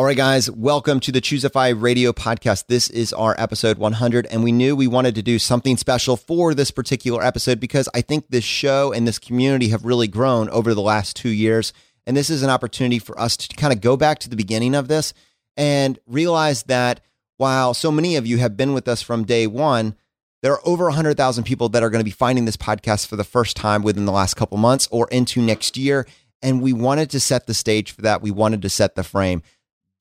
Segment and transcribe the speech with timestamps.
[0.00, 2.68] All right, guys, welcome to the ChooseFI Radio podcast.
[2.68, 6.54] This is our episode 100, and we knew we wanted to do something special for
[6.54, 10.72] this particular episode because I think this show and this community have really grown over
[10.72, 11.74] the last two years.
[12.06, 14.74] And this is an opportunity for us to kind of go back to the beginning
[14.74, 15.12] of this
[15.58, 17.02] and realize that
[17.36, 19.94] while so many of you have been with us from day one,
[20.42, 23.22] there are over 100,000 people that are going to be finding this podcast for the
[23.22, 26.06] first time within the last couple months or into next year.
[26.40, 28.22] And we wanted to set the stage for that.
[28.22, 29.42] We wanted to set the frame.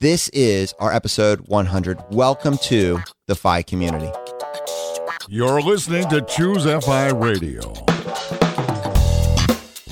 [0.01, 1.99] This is our episode 100.
[2.09, 4.09] Welcome to the FI community.
[5.27, 7.59] You're listening to Choose FI Radio.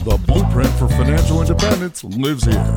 [0.05, 2.75] The blueprint for financial independence lives here.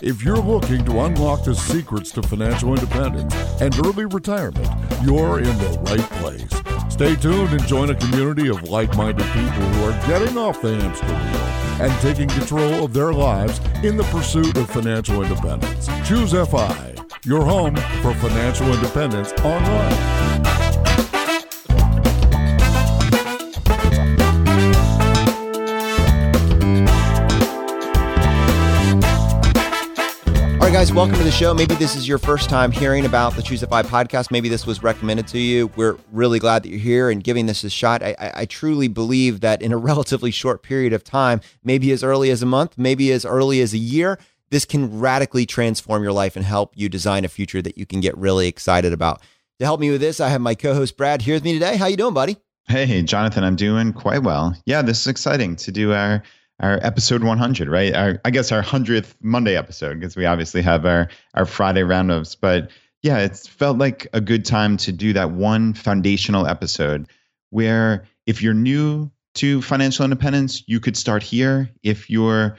[0.00, 4.68] If you're looking to unlock the secrets to financial independence and early retirement,
[5.02, 6.73] you're in the right place.
[6.94, 10.72] Stay tuned and join a community of like minded people who are getting off the
[10.76, 15.88] hamster wheel and taking control of their lives in the pursuit of financial independence.
[16.06, 20.23] Choose FI, your home for financial independence online.
[30.72, 31.52] Guys, welcome to the show.
[31.52, 34.30] Maybe this is your first time hearing about the Choose the Five podcast.
[34.30, 35.66] Maybe this was recommended to you.
[35.76, 38.02] We're really glad that you're here and giving this a shot.
[38.02, 42.02] I, I, I, truly believe that in a relatively short period of time, maybe as
[42.02, 44.18] early as a month, maybe as early as a year,
[44.50, 48.00] this can radically transform your life and help you design a future that you can
[48.00, 49.20] get really excited about.
[49.58, 51.76] To help me with this, I have my co-host Brad here with me today.
[51.76, 52.38] How you doing, buddy?
[52.66, 54.56] Hey, Jonathan, I'm doing quite well.
[54.64, 56.22] Yeah, this is exciting to do our
[56.60, 57.94] our episode 100, right?
[57.94, 62.34] Our, I guess our 100th Monday episode, because we obviously have our, our Friday roundups.
[62.34, 62.70] But
[63.02, 67.08] yeah, it's felt like a good time to do that one foundational episode
[67.50, 71.70] where if you're new to financial independence, you could start here.
[71.82, 72.56] If you're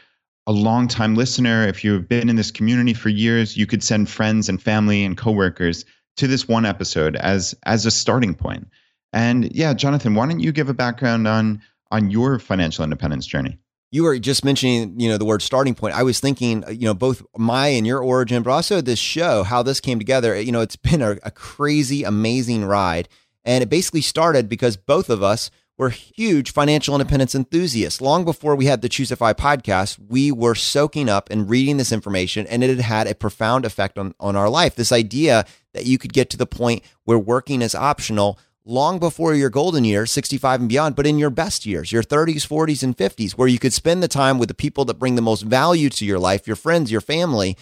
[0.48, 4.50] a long-time listener, if you've been in this community for years, you could send friends
[4.50, 5.86] and family and coworkers
[6.18, 8.68] to this one episode as as a starting point.
[9.14, 11.62] And yeah, Jonathan, why don't you give a background on
[11.92, 13.58] on your financial independence journey?
[13.92, 15.96] You were just mentioning, you know, the word starting point.
[15.96, 19.44] I was thinking, uh, you know, both my and your origin, but also this show,
[19.44, 20.40] how this came together.
[20.40, 23.08] You know, it's been a, a crazy, amazing ride.
[23.44, 28.02] And it basically started because both of us were huge financial independence enthusiasts.
[28.02, 32.48] Long before we had the ChooseFI podcast, we were soaking up and reading this information,
[32.48, 34.76] and it had had a profound effect on, on our life.
[34.76, 39.36] This idea that you could get to the point where working is optional long before
[39.36, 42.98] your golden years, 65 and beyond, but in your best years, your 30s, 40s, and
[42.98, 45.90] 50s, where you could spend the time with the people that bring the most value
[45.90, 47.56] to your life, your friends, your family,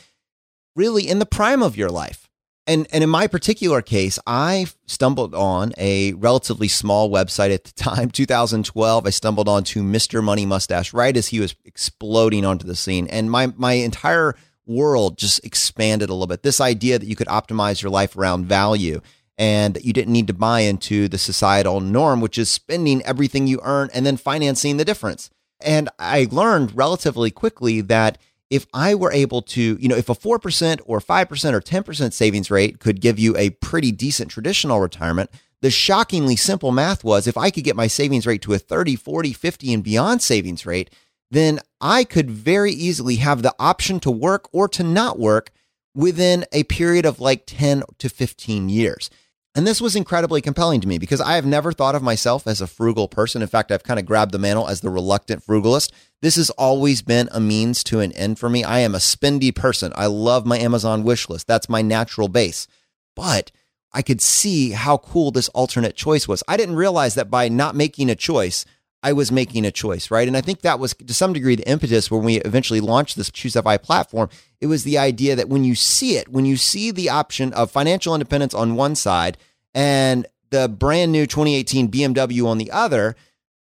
[0.75, 2.29] really in the prime of your life.
[2.65, 7.73] And, and in my particular case, I stumbled on a relatively small website at the
[7.73, 9.05] time, 2012.
[9.05, 10.23] I stumbled onto Mr.
[10.23, 13.07] Money Mustache right as he was exploding onto the scene.
[13.07, 16.43] And my, my entire world just expanded a little bit.
[16.43, 19.01] This idea that you could optimize your life around value
[19.37, 23.59] and you didn't need to buy into the societal norm, which is spending everything you
[23.63, 25.29] earn and then financing the difference.
[25.59, 28.17] And I learned relatively quickly that
[28.49, 32.51] if I were able to, you know, if a 4% or 5% or 10% savings
[32.51, 37.37] rate could give you a pretty decent traditional retirement, the shockingly simple math was if
[37.37, 40.91] I could get my savings rate to a 30, 40, 50 and beyond savings rate,
[41.31, 45.49] then I could very easily have the option to work or to not work
[45.95, 49.09] within a period of like 10 to 15 years.
[49.55, 52.59] And this was incredibly compelling to me because I have never thought of myself as
[52.59, 53.43] a frugal person.
[53.43, 55.91] In fact, I've kind of grabbed the mantle as the reluctant frugalist.
[56.21, 58.63] This has always been a means to an end for me.
[58.63, 59.93] I am a spendy person.
[59.95, 61.45] I love my Amazon wish list.
[61.45, 62.67] That's my natural base.
[63.15, 63.51] But
[63.91, 66.41] I could see how cool this alternate choice was.
[66.47, 68.65] I didn't realize that by not making a choice,
[69.03, 70.27] I was making a choice, right?
[70.27, 73.29] And I think that was to some degree the impetus when we eventually launched this
[73.29, 74.29] Choose FI platform.
[74.61, 77.69] It was the idea that when you see it, when you see the option of
[77.69, 79.37] financial independence on one side
[79.75, 83.15] and the brand new 2018 BMW on the other,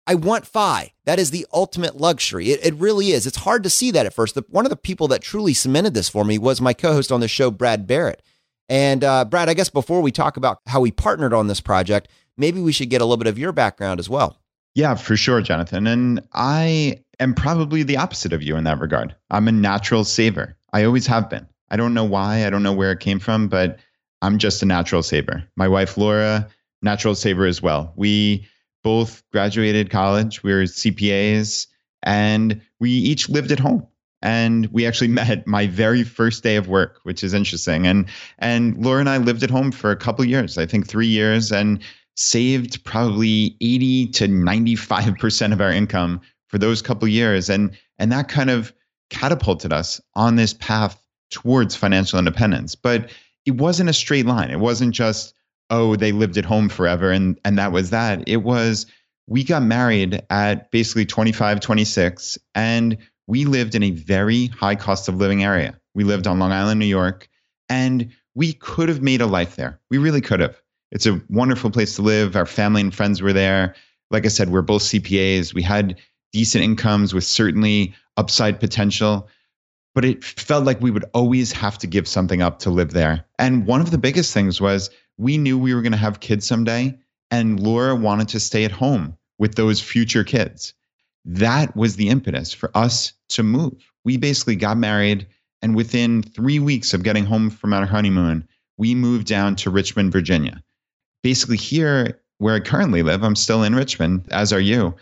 [0.09, 0.93] I want FI.
[1.05, 2.51] That is the ultimate luxury.
[2.51, 3.27] It, it really is.
[3.27, 4.35] It's hard to see that at first.
[4.35, 7.13] The, one of the people that truly cemented this for me was my co host
[7.13, 8.23] on the show, Brad Barrett.
[8.69, 12.09] And uh, Brad, I guess before we talk about how we partnered on this project,
[12.37, 14.38] maybe we should get a little bit of your background as well.
[14.75, 15.87] Yeah, for sure, Jonathan.
[15.87, 19.15] And I am probably the opposite of you in that regard.
[19.31, 20.57] I'm a natural saver.
[20.73, 21.47] I always have been.
[21.71, 22.47] I don't know why.
[22.47, 23.79] I don't know where it came from, but
[24.23, 25.43] I'm just a natural saver.
[25.57, 26.49] My wife, Laura,
[26.83, 27.93] natural saver as well.
[27.97, 28.47] We
[28.83, 30.43] both graduated college.
[30.43, 31.67] We were CPAs
[32.03, 33.87] and we each lived at home.
[34.23, 37.87] And we actually met my very first day of work, which is interesting.
[37.87, 38.07] And
[38.39, 41.53] and Laura and I lived at home for a couple years, I think three years.
[41.53, 41.81] And
[42.19, 47.49] saved probably 80 to 95% of our income for those couple years.
[47.49, 48.73] And and that kind of
[49.09, 51.01] catapulted us on this path
[51.31, 52.75] towards financial independence.
[52.75, 53.11] But
[53.47, 54.51] it wasn't a straight line.
[54.51, 55.33] It wasn't just
[55.71, 58.29] oh they lived at home forever and and that was that.
[58.29, 58.87] It was
[59.29, 62.99] we got married at basically 25 26 and
[63.29, 65.79] we lived in a very high cost of living area.
[65.95, 67.29] We lived on long island new york
[67.69, 69.79] and we could have made a life there.
[69.89, 70.61] We really could have
[70.91, 72.37] it's a wonderful place to live.
[72.37, 73.75] Our family and friends were there.
[74.11, 75.53] Like I said, we're both CPAs.
[75.53, 75.99] We had
[76.33, 79.29] decent incomes with certainly upside potential,
[79.95, 83.25] but it felt like we would always have to give something up to live there.
[83.39, 86.47] And one of the biggest things was we knew we were going to have kids
[86.47, 86.99] someday,
[87.31, 90.73] and Laura wanted to stay at home with those future kids.
[91.25, 93.93] That was the impetus for us to move.
[94.05, 95.27] We basically got married,
[95.61, 98.49] and within three weeks of getting home from our honeymoon,
[98.79, 100.63] we moved down to Richmond, Virginia
[101.23, 104.95] basically here where I currently live, I'm still in Richmond, as are you.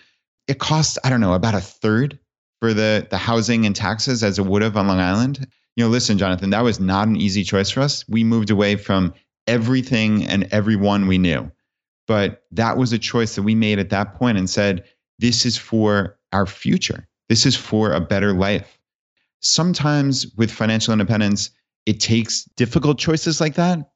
[0.49, 2.19] It costs, I don't know, about a third
[2.61, 5.47] for the the housing and taxes as it would have on Long Island.
[5.77, 8.09] You know, listen, Jonathan, that was not an easy choice for us.
[8.09, 9.13] We moved away from
[9.47, 11.51] everything and everyone we knew.
[12.07, 14.85] But that was a choice that we made at that point and said,
[15.19, 17.07] this is for our future.
[17.29, 18.79] This is for a better life.
[19.41, 21.51] Sometimes with financial independence,
[21.85, 23.91] it takes difficult choices like that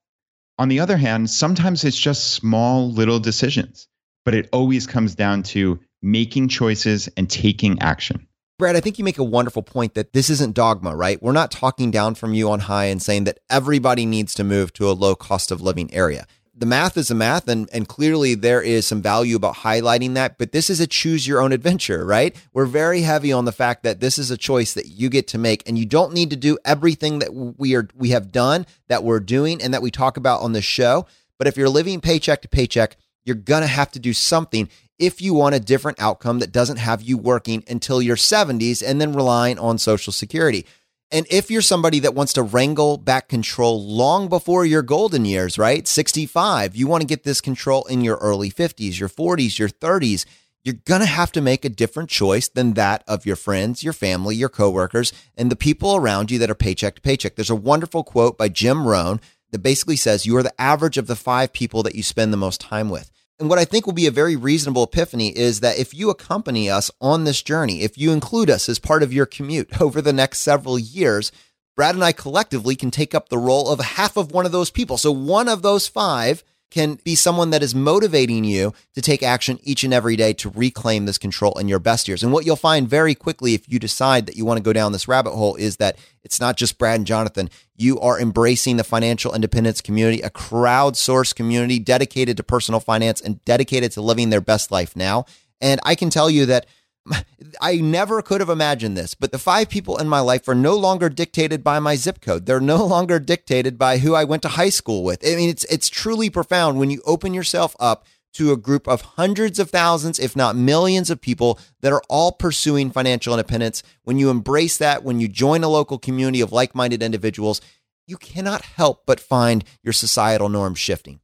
[0.60, 3.88] on the other hand, sometimes it's just small little decisions,
[4.26, 8.26] but it always comes down to making choices and taking action.
[8.58, 11.20] Brad, I think you make a wonderful point that this isn't dogma, right?
[11.22, 14.74] We're not talking down from you on high and saying that everybody needs to move
[14.74, 16.26] to a low cost of living area
[16.60, 20.36] the math is a math and and clearly there is some value about highlighting that
[20.36, 22.36] but this is a choose your own adventure right?
[22.52, 25.38] We're very heavy on the fact that this is a choice that you get to
[25.38, 29.02] make and you don't need to do everything that we are we have done that
[29.02, 31.06] we're doing and that we talk about on the show.
[31.38, 34.68] But if you're living paycheck to paycheck you're going to have to do something
[34.98, 39.00] if you want a different outcome that doesn't have you working until your 70s and
[39.00, 40.66] then relying on social security
[41.12, 45.58] and if you're somebody that wants to wrangle back control long before your golden years,
[45.58, 45.86] right?
[45.88, 50.24] 65, you want to get this control in your early 50s, your 40s, your 30s,
[50.62, 53.92] you're going to have to make a different choice than that of your friends, your
[53.92, 57.34] family, your coworkers, and the people around you that are paycheck to paycheck.
[57.34, 59.20] There's a wonderful quote by Jim Rohn
[59.50, 62.36] that basically says, You are the average of the five people that you spend the
[62.36, 63.10] most time with.
[63.40, 66.68] And what I think will be a very reasonable epiphany is that if you accompany
[66.68, 70.12] us on this journey, if you include us as part of your commute over the
[70.12, 71.32] next several years,
[71.74, 74.70] Brad and I collectively can take up the role of half of one of those
[74.70, 74.98] people.
[74.98, 79.58] So one of those five can be someone that is motivating you to take action
[79.62, 82.22] each and every day to reclaim this control in your best years.
[82.22, 84.92] And what you'll find very quickly if you decide that you want to go down
[84.92, 87.50] this rabbit hole is that it's not just Brad and Jonathan.
[87.76, 93.44] You are embracing the financial independence community, a crowdsourced community dedicated to personal finance and
[93.44, 95.24] dedicated to living their best life now.
[95.60, 96.66] And I can tell you that
[97.60, 100.76] I never could have imagined this, but the five people in my life are no
[100.76, 102.46] longer dictated by my zip code.
[102.46, 105.26] They're no longer dictated by who I went to high school with.
[105.26, 109.00] I mean, it's it's truly profound when you open yourself up to a group of
[109.00, 113.82] hundreds of thousands, if not millions of people that are all pursuing financial independence.
[114.04, 117.60] When you embrace that, when you join a local community of like-minded individuals,
[118.06, 121.20] you cannot help but find your societal norms shifting.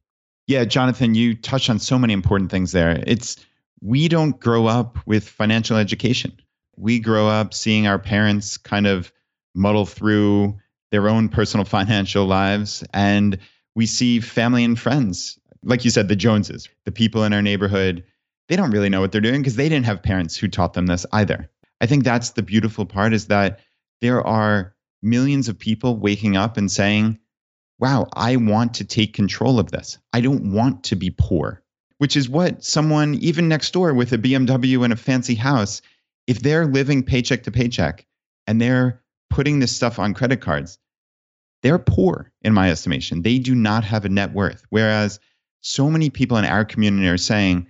[0.47, 3.03] Yeah, Jonathan, you touched on so many important things there.
[3.05, 3.35] It's
[3.81, 6.37] we don't grow up with financial education.
[6.75, 9.11] We grow up seeing our parents kind of
[9.55, 10.57] muddle through
[10.91, 12.83] their own personal financial lives.
[12.93, 13.37] And
[13.75, 18.03] we see family and friends, like you said, the Joneses, the people in our neighborhood,
[18.49, 20.87] they don't really know what they're doing because they didn't have parents who taught them
[20.87, 21.49] this either.
[21.81, 23.59] I think that's the beautiful part is that
[24.01, 27.19] there are millions of people waking up and saying,
[27.79, 29.99] wow, I want to take control of this.
[30.13, 31.61] I don't want to be poor
[31.97, 35.81] which is what someone even next door with a BMW and a fancy house,
[36.27, 38.05] if they're living paycheck to paycheck
[38.45, 40.77] and they're putting this stuff on credit cards,
[41.63, 43.21] they're poor in my estimation.
[43.21, 44.63] They do not have a net worth.
[44.69, 45.19] Whereas
[45.61, 47.67] so many people in our community are saying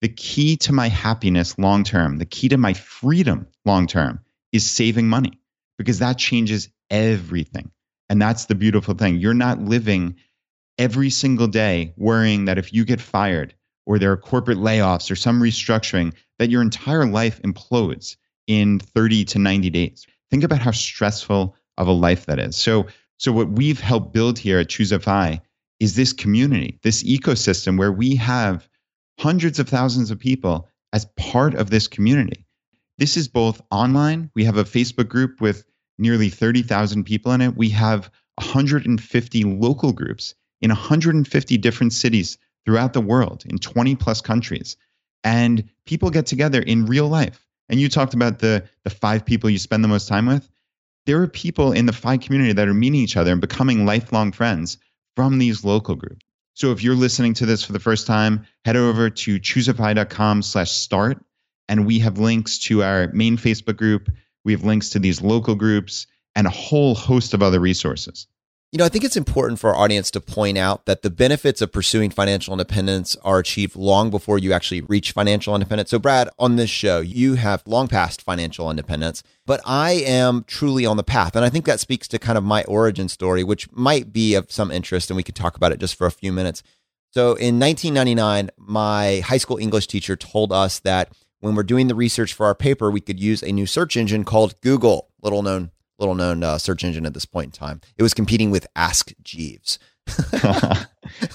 [0.00, 4.20] the key to my happiness long term, the key to my freedom long term
[4.52, 5.40] is saving money
[5.76, 7.70] because that changes everything.
[8.08, 9.18] And that's the beautiful thing.
[9.18, 10.16] You're not living
[10.78, 13.54] every single day worrying that if you get fired,
[13.88, 18.16] or there are corporate layoffs or some restructuring, that your entire life implodes
[18.46, 20.06] in 30 to 90 days.
[20.30, 22.54] Think about how stressful of a life that is.
[22.54, 25.40] So, so what we've helped build here at ChooseFI
[25.80, 28.68] is this community, this ecosystem where we have
[29.18, 32.44] hundreds of thousands of people as part of this community.
[32.98, 34.30] This is both online.
[34.34, 35.64] We have a Facebook group with
[35.96, 37.56] nearly 30,000 people in it.
[37.56, 44.20] We have 150 local groups in 150 different cities throughout the world in 20 plus
[44.20, 44.76] countries.
[45.24, 47.44] And people get together in real life.
[47.68, 50.48] And you talked about the, the five people you spend the most time with.
[51.06, 54.32] There are people in the FI community that are meeting each other and becoming lifelong
[54.32, 54.78] friends
[55.16, 56.24] from these local groups.
[56.54, 60.72] So if you're listening to this for the first time, head over to choosefi.com slash
[60.72, 61.24] start.
[61.68, 64.10] And we have links to our main Facebook group.
[64.44, 68.26] We have links to these local groups and a whole host of other resources.
[68.70, 71.62] You know, I think it's important for our audience to point out that the benefits
[71.62, 75.88] of pursuing financial independence are achieved long before you actually reach financial independence.
[75.88, 80.84] So, Brad, on this show, you have long past financial independence, but I am truly
[80.84, 81.34] on the path.
[81.34, 84.52] And I think that speaks to kind of my origin story, which might be of
[84.52, 86.62] some interest, and we could talk about it just for a few minutes.
[87.12, 91.10] So, in 1999, my high school English teacher told us that
[91.40, 94.24] when we're doing the research for our paper, we could use a new search engine
[94.24, 97.80] called Google, little known little known uh, search engine at this point in time.
[97.96, 99.78] It was competing with Ask Jeeves.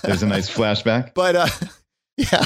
[0.03, 1.13] There's a nice flashback.
[1.13, 1.47] But uh,
[2.17, 2.43] yeah,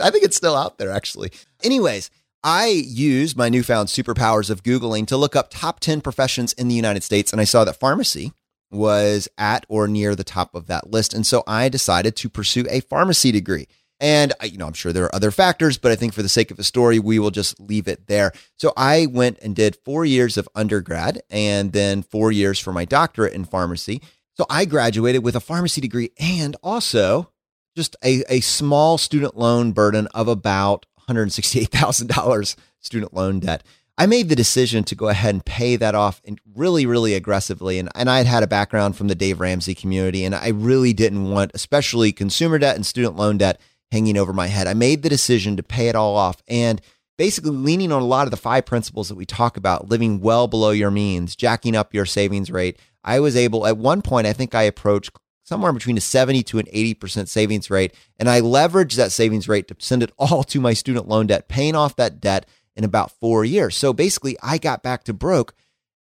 [0.00, 1.32] I think it's still out there actually.
[1.62, 2.10] Anyways,
[2.44, 6.74] I used my newfound superpowers of Googling to look up top 10 professions in the
[6.74, 8.32] United States, and I saw that pharmacy
[8.70, 11.14] was at or near the top of that list.
[11.14, 13.66] And so I decided to pursue a pharmacy degree.
[14.00, 16.50] And you know, I'm sure there are other factors, but I think for the sake
[16.50, 18.32] of the story, we will just leave it there.
[18.56, 22.84] So I went and did four years of undergrad and then four years for my
[22.84, 24.02] doctorate in pharmacy.
[24.36, 27.32] So I graduated with a pharmacy degree and also
[27.74, 33.64] just a, a small student loan burden of about $168,000 student loan debt.
[34.00, 37.80] I made the decision to go ahead and pay that off and really, really aggressively.
[37.80, 40.92] And, and I had had a background from the Dave Ramsey community, and I really
[40.92, 44.66] didn't want, especially consumer debt and student loan debt, hanging over my head.
[44.66, 46.80] I made the decision to pay it all off and
[47.16, 50.46] basically leaning on a lot of the FI principles that we talk about, living well
[50.46, 52.78] below your means, jacking up your savings rate.
[53.02, 55.10] I was able, at one point, I think I approached
[55.44, 57.94] somewhere between a 70 to an 80% savings rate.
[58.18, 61.48] And I leveraged that savings rate to send it all to my student loan debt,
[61.48, 63.76] paying off that debt in about four years.
[63.76, 65.54] So basically, I got back to broke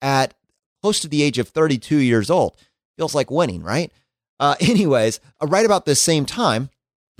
[0.00, 0.34] at
[0.80, 2.56] close to the age of 32 years old.
[2.96, 3.92] Feels like winning, right?
[4.40, 6.70] Uh, anyways, uh, right about this same time,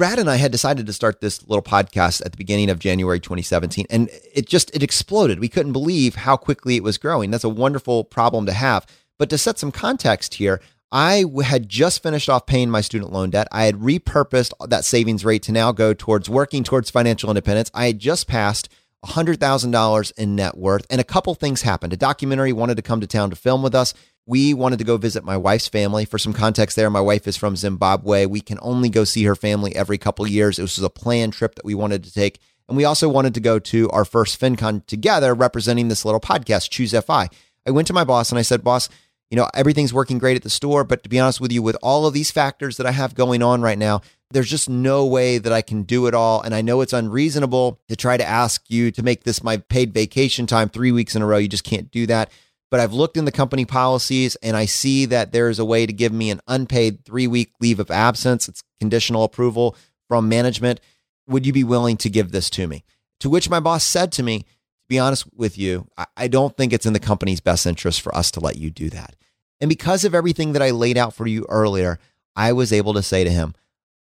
[0.03, 3.21] Brad and I had decided to start this little podcast at the beginning of January
[3.21, 5.39] 2017 and it just it exploded.
[5.39, 7.31] We couldn't believe how quickly it was growing.
[7.31, 8.85] That's a wonderful problem to have.
[9.17, 13.31] But to set some context here, I had just finished off paying my student loan
[13.31, 13.47] debt.
[13.53, 17.71] I had repurposed that savings rate to now go towards working towards financial independence.
[17.73, 18.69] I had just passed
[19.05, 21.93] $100,000 in net worth and a couple things happened.
[21.93, 23.95] A documentary wanted to come to town to film with us
[24.27, 26.05] we wanted to go visit my wife's family.
[26.05, 28.27] For some context there, my wife is from Zimbabwe.
[28.27, 30.59] We can only go see her family every couple years.
[30.59, 32.39] It was a planned trip that we wanted to take.
[32.69, 36.71] And we also wanted to go to our first FinCon together, representing this little podcast,
[36.71, 37.29] Choose FI.
[37.67, 38.89] I went to my boss and I said, Boss,
[39.31, 41.77] you know, everything's working great at the store, but to be honest with you, with
[41.83, 45.39] all of these factors that I have going on right now, there's just no way
[45.39, 46.41] that I can do it all.
[46.41, 49.93] And I know it's unreasonable to try to ask you to make this my paid
[49.93, 51.39] vacation time three weeks in a row.
[51.39, 52.31] You just can't do that
[52.73, 55.85] but I've looked in the company policies and I see that there is a way
[55.85, 58.49] to give me an unpaid three week leave of absence.
[58.49, 59.77] It's conditional approval
[60.09, 60.81] from management.
[61.27, 62.83] Would you be willing to give this to me?
[63.21, 64.47] To which my boss said to me, to
[64.89, 65.87] be honest with you,
[66.17, 68.89] I don't think it's in the company's best interest for us to let you do
[68.89, 69.17] that.
[69.61, 71.99] And because of everything that I laid out for you earlier,
[72.35, 73.55] I was able to say to him,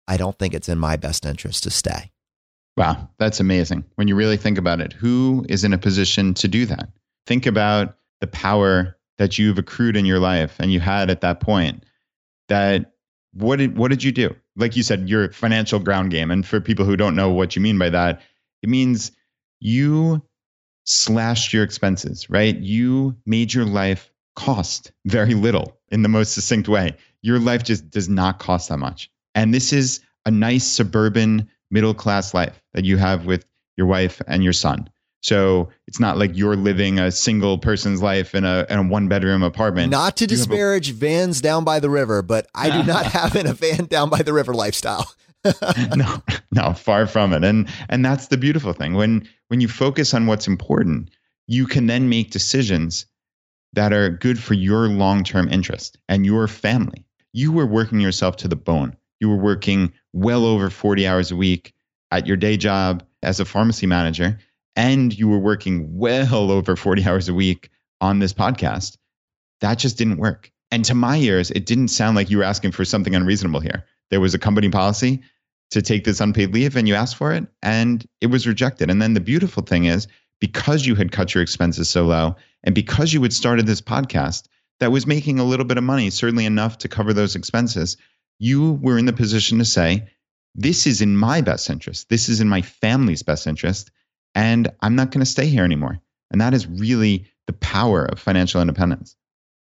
[0.08, 2.10] I don't think it's in my best interest to stay.
[2.76, 3.84] Wow, that's amazing.
[3.94, 6.88] When you really think about it, who is in a position to do that?
[7.28, 11.40] Think about the power that you've accrued in your life and you had at that
[11.40, 11.84] point
[12.48, 12.92] that
[13.32, 14.34] what did what did you do?
[14.56, 16.30] Like you said your financial ground game.
[16.30, 18.22] And for people who don't know what you mean by that
[18.62, 19.12] it means
[19.60, 20.22] you
[20.84, 22.56] slashed your expenses right?
[22.56, 26.94] You made your life cost very little in the most succinct way.
[27.22, 29.10] Your life just does not cost that much.
[29.34, 33.44] And this is a nice suburban middle class life that you have with
[33.76, 34.88] your wife and your son
[35.26, 39.08] so it's not like you're living a single person's life in a, in a one
[39.08, 39.90] bedroom apartment.
[39.90, 43.48] Not to disparage a- vans down by the river, but I do not have in
[43.48, 45.12] a van down by the river lifestyle.
[45.96, 47.42] no, no, far from it.
[47.42, 48.94] And and that's the beautiful thing.
[48.94, 51.10] When when you focus on what's important,
[51.48, 53.06] you can then make decisions
[53.72, 57.04] that are good for your long-term interest and your family.
[57.32, 58.96] You were working yourself to the bone.
[59.18, 61.74] You were working well over 40 hours a week
[62.12, 64.38] at your day job as a pharmacy manager
[64.76, 68.96] and you were working well over 40 hours a week on this podcast,
[69.60, 70.52] that just didn't work.
[70.70, 73.84] And to my ears, it didn't sound like you were asking for something unreasonable here.
[74.10, 75.22] There was a company policy
[75.70, 78.90] to take this unpaid leave and you asked for it and it was rejected.
[78.90, 80.06] And then the beautiful thing is,
[80.40, 84.46] because you had cut your expenses so low and because you had started this podcast
[84.80, 87.96] that was making a little bit of money, certainly enough to cover those expenses,
[88.38, 90.06] you were in the position to say,
[90.54, 92.08] this is in my best interest.
[92.08, 93.90] This is in my family's best interest.
[94.36, 95.98] And I'm not going to stay here anymore.
[96.30, 99.16] And that is really the power of financial independence.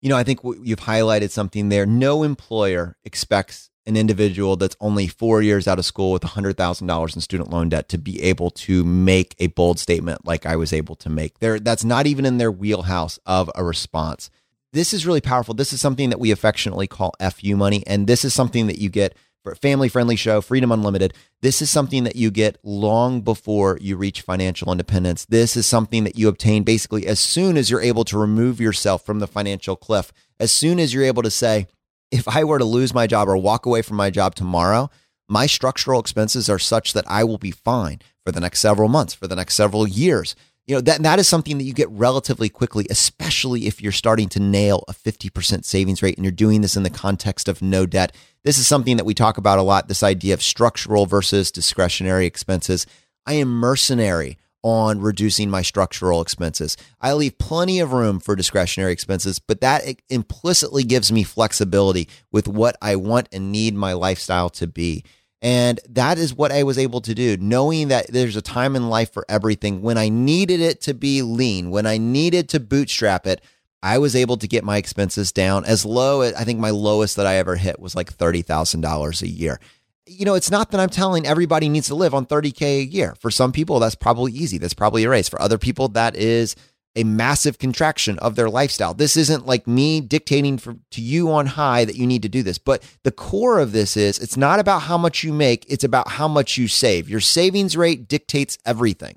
[0.02, 1.86] You know, I think you've highlighted something there.
[1.86, 7.20] No employer expects an individual that's only four years out of school with $100,000 in
[7.22, 10.94] student loan debt to be able to make a bold statement like I was able
[10.96, 11.38] to make.
[11.38, 14.28] There, that's not even in their wheelhouse of a response.
[14.74, 15.54] This is really powerful.
[15.54, 17.82] This is something that we affectionately call FU money.
[17.86, 19.16] And this is something that you get
[19.60, 21.14] family friendly show, Freedom Unlimited.
[21.40, 25.24] This is something that you get long before you reach financial independence.
[25.24, 29.04] This is something that you obtain basically as soon as you're able to remove yourself
[29.04, 31.66] from the financial cliff, as soon as you're able to say,
[32.10, 34.90] if I were to lose my job or walk away from my job tomorrow,
[35.28, 39.14] my structural expenses are such that I will be fine for the next several months,
[39.14, 40.34] for the next several years.
[40.68, 44.28] You know, that, that is something that you get relatively quickly, especially if you're starting
[44.28, 47.86] to nail a 50% savings rate and you're doing this in the context of no
[47.86, 48.14] debt.
[48.44, 52.26] This is something that we talk about a lot this idea of structural versus discretionary
[52.26, 52.86] expenses.
[53.24, 56.76] I am mercenary on reducing my structural expenses.
[57.00, 62.46] I leave plenty of room for discretionary expenses, but that implicitly gives me flexibility with
[62.46, 65.02] what I want and need my lifestyle to be.
[65.40, 68.88] And that is what I was able to do, knowing that there's a time in
[68.88, 69.82] life for everything.
[69.82, 73.40] When I needed it to be lean, when I needed to bootstrap it,
[73.80, 76.22] I was able to get my expenses down as low.
[76.22, 79.60] I think my lowest that I ever hit was like $30,000 a year
[80.08, 83.14] you know, it's not that I'm telling everybody needs to live on 30K a year.
[83.20, 84.58] For some people, that's probably easy.
[84.58, 85.28] That's probably a race.
[85.28, 86.56] For other people, that is
[86.98, 88.92] a massive contraction of their lifestyle.
[88.92, 92.42] This isn't like me dictating for, to you on high that you need to do
[92.42, 92.58] this.
[92.58, 96.08] But the core of this is it's not about how much you make, it's about
[96.08, 97.08] how much you save.
[97.08, 99.16] Your savings rate dictates everything.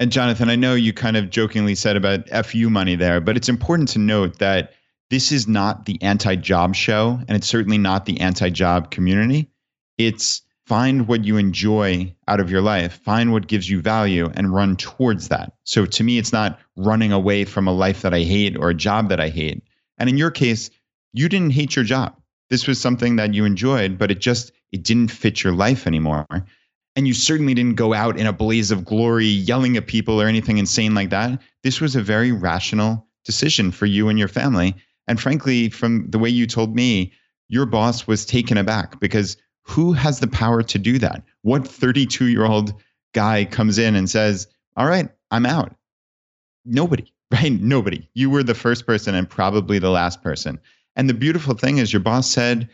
[0.00, 3.48] And Jonathan, I know you kind of jokingly said about FU money there, but it's
[3.48, 4.72] important to note that
[5.10, 9.50] this is not the anti job show, and it's certainly not the anti job community.
[9.98, 14.54] It's find what you enjoy out of your life, find what gives you value, and
[14.54, 15.52] run towards that.
[15.64, 18.74] So to me, it's not running away from a life that I hate or a
[18.74, 19.62] job that I hate.
[19.98, 20.70] And in your case,
[21.12, 22.16] you didn't hate your job.
[22.50, 26.26] This was something that you enjoyed, but it just it didn't fit your life anymore.
[26.94, 30.26] And you certainly didn't go out in a blaze of glory yelling at people or
[30.26, 31.40] anything insane like that.
[31.62, 34.74] This was a very rational decision for you and your family.
[35.08, 37.12] And frankly, from the way you told me,
[37.48, 41.22] your boss was taken aback because who has the power to do that?
[41.42, 42.74] What 32 year old
[43.12, 44.46] guy comes in and says,
[44.76, 45.74] All right, I'm out?
[46.64, 47.52] Nobody, right?
[47.52, 48.08] Nobody.
[48.14, 50.58] You were the first person and probably the last person.
[50.96, 52.68] And the beautiful thing is, your boss said,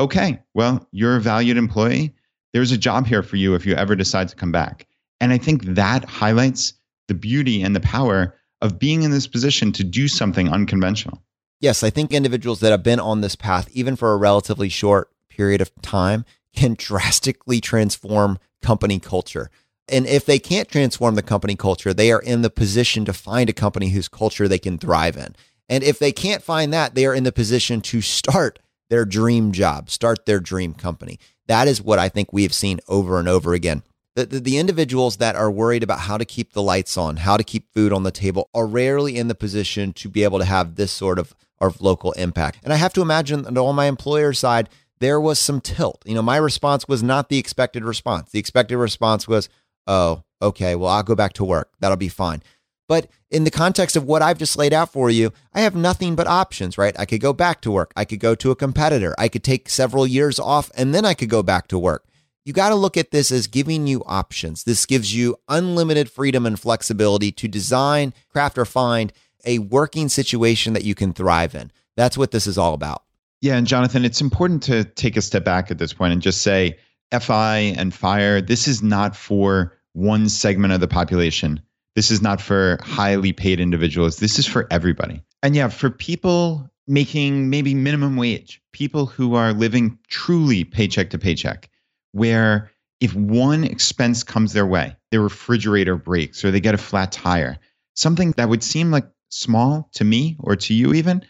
[0.00, 2.14] Okay, well, you're a valued employee.
[2.52, 4.86] There's a job here for you if you ever decide to come back.
[5.20, 6.74] And I think that highlights
[7.08, 11.22] the beauty and the power of being in this position to do something unconventional.
[11.60, 15.10] Yes, I think individuals that have been on this path, even for a relatively short
[15.38, 16.24] period of time
[16.54, 19.50] can drastically transform company culture.
[19.88, 23.48] And if they can't transform the company culture, they are in the position to find
[23.48, 25.36] a company whose culture they can thrive in.
[25.68, 28.58] And if they can't find that, they are in the position to start
[28.90, 31.20] their dream job, start their dream company.
[31.46, 33.82] That is what I think we have seen over and over again.
[34.16, 37.36] The, the, the, individuals that are worried about how to keep the lights on, how
[37.36, 40.44] to keep food on the table, are rarely in the position to be able to
[40.44, 42.58] have this sort of, of local impact.
[42.64, 44.68] And I have to imagine that on my employer side,
[45.00, 46.02] there was some tilt.
[46.06, 48.30] You know, my response was not the expected response.
[48.30, 49.48] The expected response was,
[49.86, 51.72] oh, okay, well, I'll go back to work.
[51.80, 52.42] That'll be fine.
[52.88, 56.16] But in the context of what I've just laid out for you, I have nothing
[56.16, 56.98] but options, right?
[56.98, 57.92] I could go back to work.
[57.94, 59.14] I could go to a competitor.
[59.18, 62.06] I could take several years off and then I could go back to work.
[62.46, 64.64] You got to look at this as giving you options.
[64.64, 69.12] This gives you unlimited freedom and flexibility to design, craft, or find
[69.44, 71.70] a working situation that you can thrive in.
[71.94, 73.02] That's what this is all about.
[73.40, 76.42] Yeah, and Jonathan, it's important to take a step back at this point and just
[76.42, 76.76] say
[77.18, 81.60] FI and FIRE, this is not for one segment of the population.
[81.94, 84.18] This is not for highly paid individuals.
[84.18, 85.22] This is for everybody.
[85.42, 91.18] And yeah, for people making maybe minimum wage, people who are living truly paycheck to
[91.18, 91.68] paycheck,
[92.12, 92.70] where
[93.00, 97.58] if one expense comes their way, their refrigerator breaks or they get a flat tire,
[97.94, 101.24] something that would seem like small to me or to you even,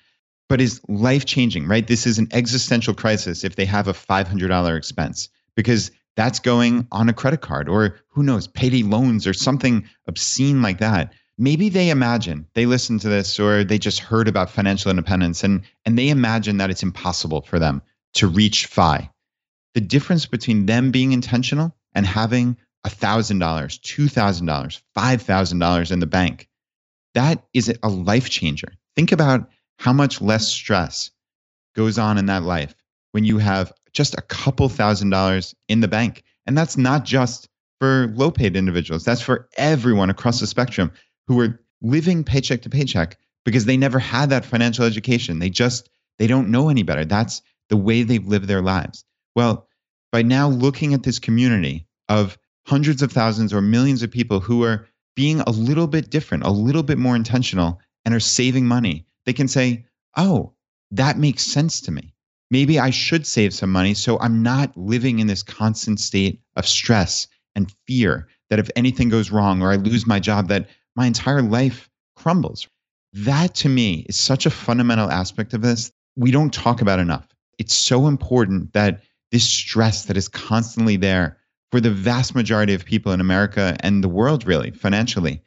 [0.48, 1.86] but is life changing, right?
[1.86, 7.08] This is an existential crisis if they have a $500 expense because that's going on
[7.08, 11.12] a credit card or who knows, payday loans or something obscene like that.
[11.36, 15.62] Maybe they imagine, they listen to this or they just heard about financial independence and,
[15.84, 17.82] and they imagine that it's impossible for them
[18.14, 19.10] to reach FI.
[19.74, 26.48] The difference between them being intentional and having $1,000, $2,000, $5,000 in the bank,
[27.14, 28.72] that is a life changer.
[28.96, 31.10] Think about how much less stress
[31.74, 32.74] goes on in that life
[33.12, 37.48] when you have just a couple thousand dollars in the bank And that's not just
[37.78, 40.90] for low paid individuals, that's for everyone across the spectrum
[41.26, 45.38] who are living paycheck to paycheck because they never had that financial education.
[45.38, 47.04] They just, they don't know any better.
[47.04, 49.04] That's the way they've lived their lives.
[49.36, 49.68] Well,
[50.10, 54.64] by now looking at this community of hundreds of thousands or millions of people who
[54.64, 59.04] are being a little bit different, a little bit more intentional, and are saving money,
[59.28, 59.84] they can say,
[60.16, 60.54] oh,
[60.90, 62.14] that makes sense to me.
[62.50, 66.66] Maybe I should save some money so I'm not living in this constant state of
[66.66, 71.06] stress and fear that if anything goes wrong or I lose my job, that my
[71.06, 72.66] entire life crumbles.
[73.12, 75.92] That to me is such a fundamental aspect of this.
[76.16, 77.28] We don't talk about enough.
[77.58, 81.36] It's so important that this stress that is constantly there
[81.70, 85.42] for the vast majority of people in America and the world, really, financially,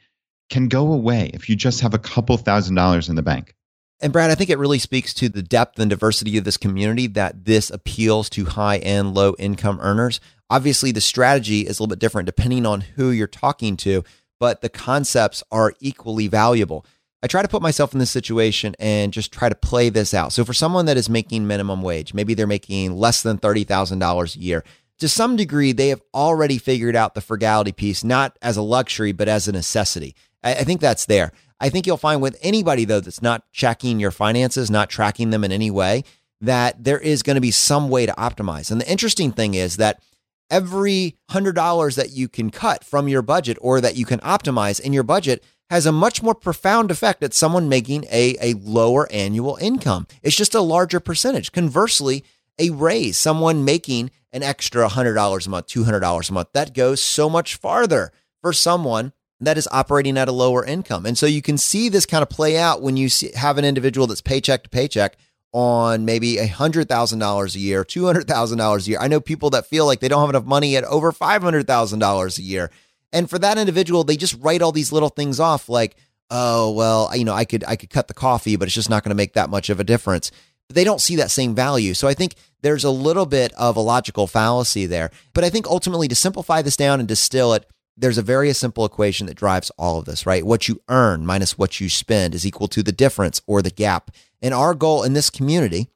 [0.50, 3.56] can go away if you just have a couple thousand dollars in the bank.
[4.02, 7.06] And Brad, I think it really speaks to the depth and diversity of this community
[7.06, 10.20] that this appeals to high and low income earners.
[10.50, 14.02] Obviously, the strategy is a little bit different depending on who you're talking to,
[14.40, 16.84] but the concepts are equally valuable.
[17.22, 20.32] I try to put myself in this situation and just try to play this out.
[20.32, 24.38] So, for someone that is making minimum wage, maybe they're making less than $30,000 a
[24.40, 24.64] year,
[24.98, 29.12] to some degree, they have already figured out the frugality piece, not as a luxury,
[29.12, 30.16] but as a necessity.
[30.44, 31.32] I think that's there.
[31.62, 35.44] I think you'll find with anybody, though, that's not checking your finances, not tracking them
[35.44, 36.02] in any way,
[36.40, 38.72] that there is going to be some way to optimize.
[38.72, 40.02] And the interesting thing is that
[40.50, 44.92] every $100 that you can cut from your budget or that you can optimize in
[44.92, 49.56] your budget has a much more profound effect at someone making a, a lower annual
[49.60, 50.08] income.
[50.20, 51.52] It's just a larger percentage.
[51.52, 52.24] Conversely,
[52.58, 57.30] a raise, someone making an extra $100 a month, $200 a month, that goes so
[57.30, 59.12] much farther for someone
[59.46, 61.06] that is operating at a lower income.
[61.06, 63.64] And so you can see this kind of play out when you see, have an
[63.64, 65.16] individual that's paycheck to paycheck
[65.52, 68.98] on maybe $100,000 a year, $200,000 a year.
[69.00, 72.42] I know people that feel like they don't have enough money at over $500,000 a
[72.42, 72.70] year.
[73.12, 75.96] And for that individual, they just write all these little things off like,
[76.30, 79.04] oh, well, you know, I could I could cut the coffee, but it's just not
[79.04, 80.30] going to make that much of a difference.
[80.66, 81.92] But they don't see that same value.
[81.92, 85.10] So I think there's a little bit of a logical fallacy there.
[85.34, 87.66] But I think ultimately to simplify this down and distill it,
[88.02, 90.44] there's a very simple equation that drives all of this, right?
[90.44, 94.10] What you earn minus what you spend is equal to the difference or the gap.
[94.42, 95.86] And our goal in this community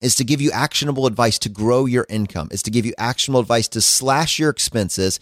[0.00, 3.40] is to give you actionable advice to grow your income, is to give you actionable
[3.40, 5.18] advice to slash your expenses,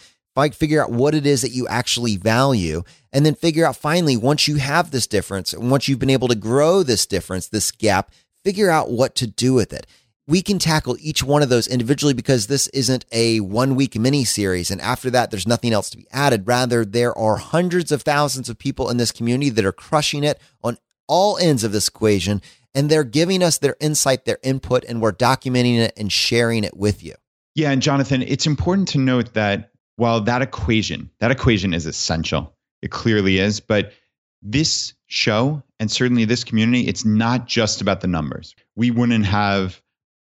[0.53, 4.47] figure out what it is that you actually value, and then figure out finally, once
[4.47, 8.11] you have this difference, and once you've been able to grow this difference, this gap,
[8.45, 9.87] figure out what to do with it
[10.27, 14.25] we can tackle each one of those individually because this isn't a one week mini
[14.25, 14.71] series.
[14.71, 16.47] And after that, there's nothing else to be added.
[16.47, 20.41] Rather, there are hundreds of thousands of people in this community that are crushing it
[20.63, 22.41] on all ends of this equation.
[22.75, 26.77] And they're giving us their insight, their input, and we're documenting it and sharing it
[26.77, 27.15] with you.
[27.55, 27.71] Yeah.
[27.71, 32.91] And Jonathan, it's important to note that while that equation, that equation is essential, it
[32.91, 33.93] clearly is, but
[34.43, 38.57] this show and certainly this community, it's not just about the numbers.
[38.75, 39.81] We wouldn't have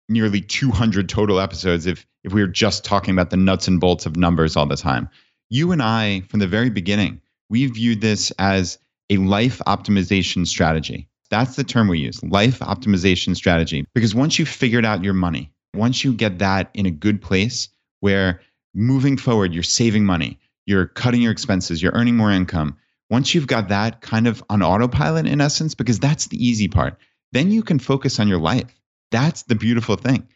[0.08, 4.06] nearly 200 total episodes if if we were just talking about the nuts and bolts
[4.06, 5.08] of numbers all the time.
[5.50, 8.78] You and I, from the very beginning, we viewed this as
[9.10, 11.08] a life optimization strategy.
[11.30, 13.86] That's the term we use, life optimization strategy.
[13.94, 17.68] Because once you've figured out your money, once you get that in a good place
[18.00, 18.40] where
[18.74, 22.76] moving forward, you're saving money, you're cutting your expenses, you're earning more income.
[23.10, 26.96] Once you've got that kind of on autopilot, in essence, because that's the easy part,
[27.32, 28.80] then you can focus on your life.
[29.12, 30.26] That's the beautiful thing.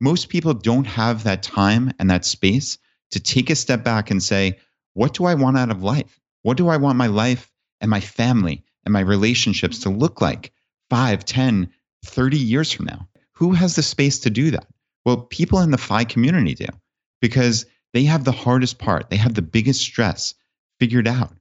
[0.00, 2.76] Most people don't have that time and that space
[3.12, 4.58] to take a step back and say,
[4.94, 6.20] what do I want out of life?
[6.42, 7.50] What do I want my life
[7.80, 10.52] and my family and my relationships to look like
[10.90, 11.70] 5, 10,
[12.04, 13.08] 30 years from now?
[13.34, 14.66] Who has the space to do that?
[15.04, 16.66] Well, people in the FI community do
[17.20, 20.34] because they have the hardest part, they have the biggest stress
[20.80, 21.32] figured out.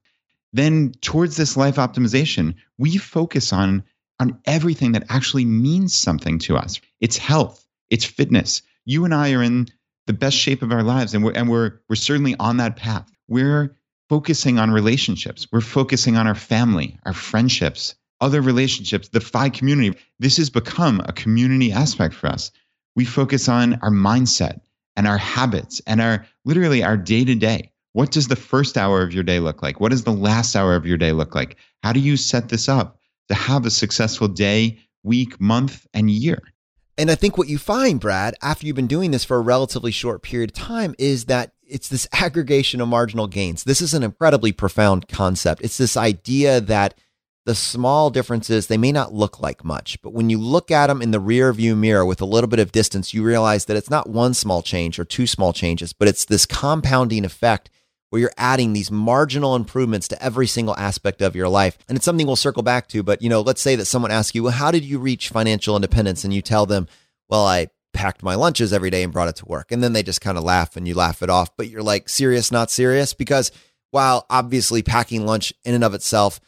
[0.54, 3.84] Then, towards this life optimization, we focus on
[4.20, 6.80] on everything that actually means something to us.
[7.00, 8.62] It's health, it's fitness.
[8.86, 9.68] You and I are in
[10.08, 13.12] the best shape of our lives, and we're and we're we're certainly on that path.
[13.28, 13.76] We're
[14.10, 15.48] focusing on relationships.
[15.52, 19.98] We're focusing on our family, our friendships, other relationships, the FI community.
[20.20, 22.52] This has become a community aspect for us.
[22.96, 24.62] We focus on our mindset
[24.96, 27.72] and our habits and our literally our day to day.
[27.94, 29.80] What does the first hour of your day look like?
[29.80, 31.58] What does the last hour of your day look like?
[31.84, 32.97] How do you set this up?
[33.30, 36.42] To have a successful day, week, month, and year.
[36.98, 39.92] And I think what you find, Brad, after you've been doing this for a relatively
[39.92, 43.64] short period of time, is that it's this aggregation of marginal gains.
[43.64, 45.62] This is an incredibly profound concept.
[45.62, 46.96] It's this idea that
[47.46, 51.02] the small differences, they may not look like much, but when you look at them
[51.02, 53.90] in the rear view mirror with a little bit of distance, you realize that it's
[53.90, 57.70] not one small change or two small changes, but it's this compounding effect
[58.10, 61.78] where you're adding these marginal improvements to every single aspect of your life.
[61.90, 63.04] And it's something we'll circle back to.
[63.04, 65.76] But, you know, let's say that someone asks you, well, how did you reach financial
[65.76, 66.24] independence?
[66.24, 66.88] And you tell them,
[67.30, 69.72] well, I packed my lunches every day and brought it to work.
[69.72, 71.56] And then they just kind of laugh and you laugh it off.
[71.58, 73.14] But you're like, serious, not serious?
[73.14, 73.52] Because
[73.92, 76.40] while obviously packing lunch in and of itself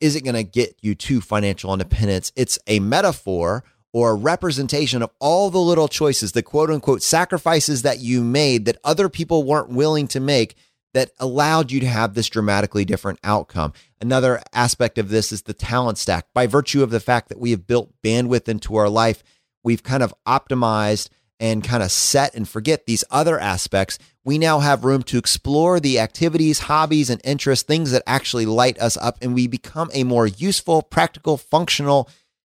[0.00, 5.10] isn't going to get you to financial independence, it's a metaphor or a representation of
[5.20, 9.70] all the little choices, the quote unquote sacrifices that you made that other people weren't
[9.70, 10.54] willing to make
[10.96, 13.74] that allowed you to have this dramatically different outcome.
[14.00, 16.24] Another aspect of this is the talent stack.
[16.32, 19.22] By virtue of the fact that we have built bandwidth into our life,
[19.62, 23.98] we've kind of optimized and kind of set and forget these other aspects.
[24.24, 28.80] We now have room to explore the activities, hobbies, and interests, things that actually light
[28.80, 32.08] us up, and we become a more useful, practical, functional,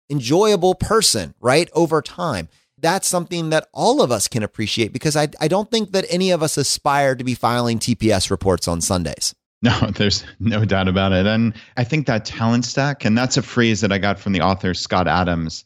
[0.09, 1.69] enjoyable person, right?
[1.73, 2.47] Over time
[2.79, 6.31] that's something that all of us can appreciate because I, I don't think that any
[6.31, 9.33] of us aspire to be filing TPS reports on Sundays.
[9.61, 11.25] No, there's no doubt about it.
[11.25, 14.41] And I think that talent stack, and that's a phrase that I got from the
[14.41, 15.65] author Scott Adams,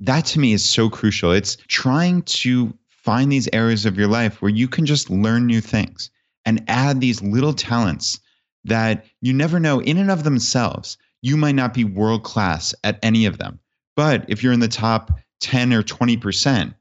[0.00, 1.32] that to me is so crucial.
[1.32, 5.60] It's trying to find these areas of your life where you can just learn new
[5.60, 6.10] things
[6.44, 8.20] and add these little talents
[8.64, 10.98] that you never know in and of themselves.
[11.22, 13.60] You might not be world class at any of them.
[13.94, 16.74] But if you're in the top 10 or 20%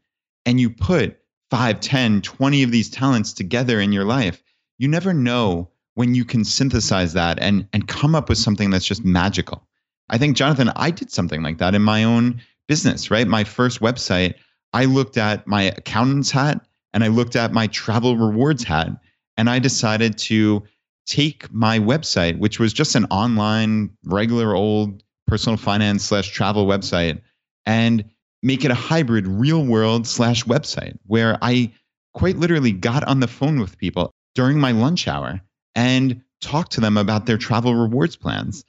[0.46, 1.18] and you put
[1.52, 4.41] 5, 10, 20 of these talents together in your life,
[4.78, 8.86] you never know when you can synthesize that and and come up with something that's
[8.86, 9.68] just magical.
[10.10, 13.28] I think Jonathan, I did something like that in my own business, right?
[13.28, 14.36] My first website,
[14.74, 18.89] I looked at my accountant's hat and I looked at my travel rewards hat
[19.38, 20.63] and I decided to
[21.06, 27.22] take my website, which was just an online, regular old personal finance slash travel website,
[27.65, 28.04] and
[28.46, 31.72] make it a hybrid real world slash website where I
[32.14, 35.42] quite literally got on the phone with people during my lunch hour
[35.74, 38.64] and talked to them about their travel rewards plans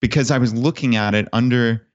[0.00, 1.88] because I was looking at it under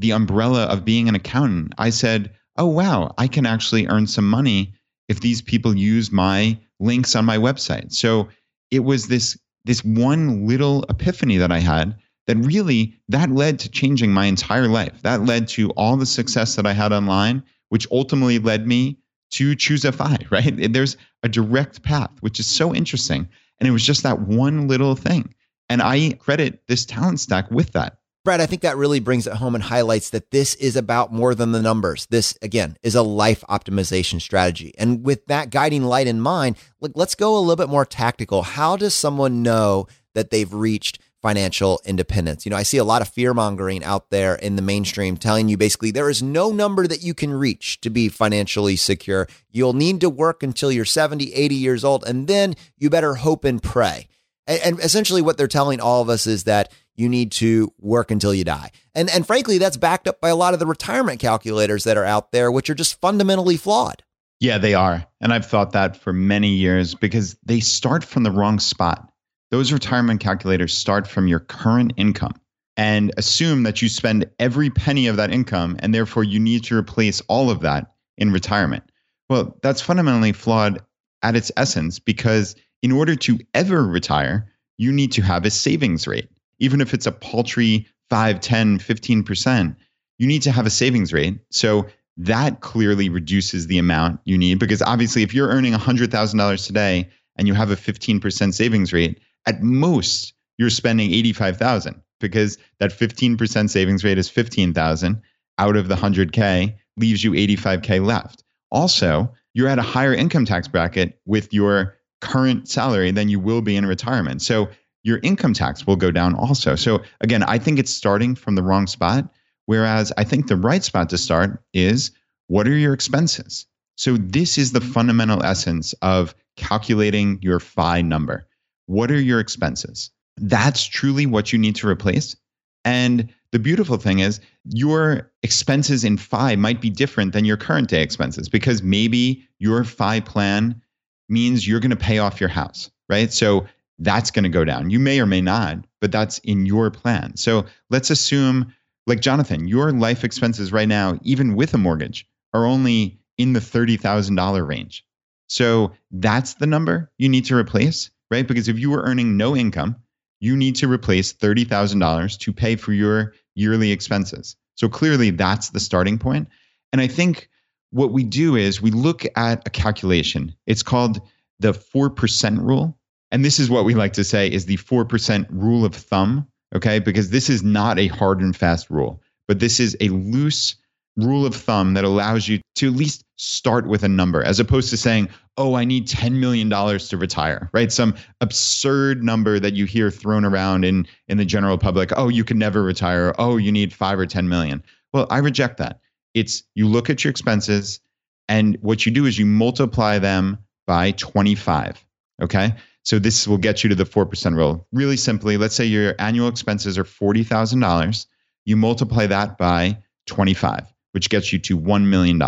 [0.00, 1.74] the umbrella of being an accountant.
[1.78, 4.74] I said, oh, wow, I can actually earn some money
[5.08, 7.92] if these people use my links on my website.
[7.92, 8.28] So
[8.72, 13.68] it was this this one little epiphany that I had that really that led to
[13.68, 15.02] changing my entire life.
[15.02, 18.98] That led to all the success that I had online, which ultimately led me
[19.32, 20.72] to ChooseFI, right?
[20.72, 23.28] There's a direct path, which is so interesting.
[23.58, 25.34] And it was just that one little thing.
[25.68, 27.98] And I credit this talent stack with that.
[28.24, 31.34] Brad, I think that really brings it home and highlights that this is about more
[31.34, 32.06] than the numbers.
[32.06, 34.72] This, again, is a life optimization strategy.
[34.78, 38.42] And with that guiding light in mind, let's go a little bit more tactical.
[38.42, 42.44] How does someone know that they've reached financial independence.
[42.44, 45.48] You know, I see a lot of fear mongering out there in the mainstream telling
[45.48, 49.26] you basically there is no number that you can reach to be financially secure.
[49.50, 53.46] You'll need to work until you're 70, 80 years old, and then you better hope
[53.46, 54.06] and pray.
[54.46, 58.10] And, and essentially, what they're telling all of us is that you need to work
[58.10, 58.70] until you die.
[58.94, 62.04] And, and frankly, that's backed up by a lot of the retirement calculators that are
[62.04, 64.02] out there, which are just fundamentally flawed.
[64.40, 65.06] Yeah, they are.
[65.22, 69.10] And I've thought that for many years because they start from the wrong spot
[69.54, 72.34] those retirement calculators start from your current income
[72.76, 76.76] and assume that you spend every penny of that income and therefore you need to
[76.76, 78.82] replace all of that in retirement.
[79.30, 80.82] Well, that's fundamentally flawed
[81.22, 86.08] at its essence because in order to ever retire, you need to have a savings
[86.08, 86.28] rate.
[86.58, 89.76] Even if it's a paltry 5, 10, 15%,
[90.18, 91.38] you need to have a savings rate.
[91.52, 91.86] So
[92.16, 97.46] that clearly reduces the amount you need because obviously if you're earning $100,000 today and
[97.46, 104.04] you have a 15% savings rate, at most you're spending 85,000 because that 15% savings
[104.04, 105.20] rate is 15,000
[105.58, 108.44] out of the 100k leaves you 85k left.
[108.70, 113.62] Also, you're at a higher income tax bracket with your current salary than you will
[113.62, 114.42] be in retirement.
[114.42, 114.68] So
[115.02, 116.76] your income tax will go down also.
[116.76, 119.28] So again, I think it's starting from the wrong spot
[119.66, 122.10] whereas I think the right spot to start is
[122.48, 123.66] what are your expenses?
[123.96, 128.46] So this is the fundamental essence of calculating your FI number.
[128.86, 130.10] What are your expenses?
[130.36, 132.36] That's truly what you need to replace.
[132.84, 137.88] And the beautiful thing is, your expenses in FI might be different than your current
[137.88, 140.82] day expenses because maybe your FI plan
[141.28, 143.32] means you're going to pay off your house, right?
[143.32, 143.66] So
[143.98, 144.90] that's going to go down.
[144.90, 147.36] You may or may not, but that's in your plan.
[147.36, 148.74] So let's assume,
[149.06, 153.60] like Jonathan, your life expenses right now, even with a mortgage, are only in the
[153.60, 155.04] $30,000 range.
[155.48, 158.46] So that's the number you need to replace right?
[158.46, 159.96] Because if you were earning no income
[160.44, 164.56] you need to replace $30,000 to pay for your yearly expenses.
[164.74, 166.48] So clearly that's the starting point.
[166.92, 167.48] And I think
[167.92, 170.54] what we do is we look at a calculation.
[170.66, 171.20] It's called
[171.60, 172.98] the 4% rule.
[173.30, 176.98] And this is what we like to say is the 4% rule of thumb, okay?
[176.98, 180.76] Because this is not a hard and fast rule, but this is a loose
[181.16, 184.90] rule of thumb that allows you to at least start with a number as opposed
[184.90, 187.92] to saying, oh, I need $10 million to retire, right?
[187.92, 192.10] Some absurd number that you hear thrown around in, in the general public.
[192.16, 193.34] Oh, you can never retire.
[193.38, 194.82] Oh, you need five or 10 million.
[195.12, 196.00] Well, I reject that.
[196.34, 198.00] It's you look at your expenses
[198.48, 202.04] and what you do is you multiply them by 25.
[202.42, 202.74] Okay.
[203.04, 204.86] So this will get you to the 4% rule.
[204.92, 208.26] Really simply, let's say your annual expenses are $40,000.
[208.64, 212.42] You multiply that by 25 which gets you to $1 million.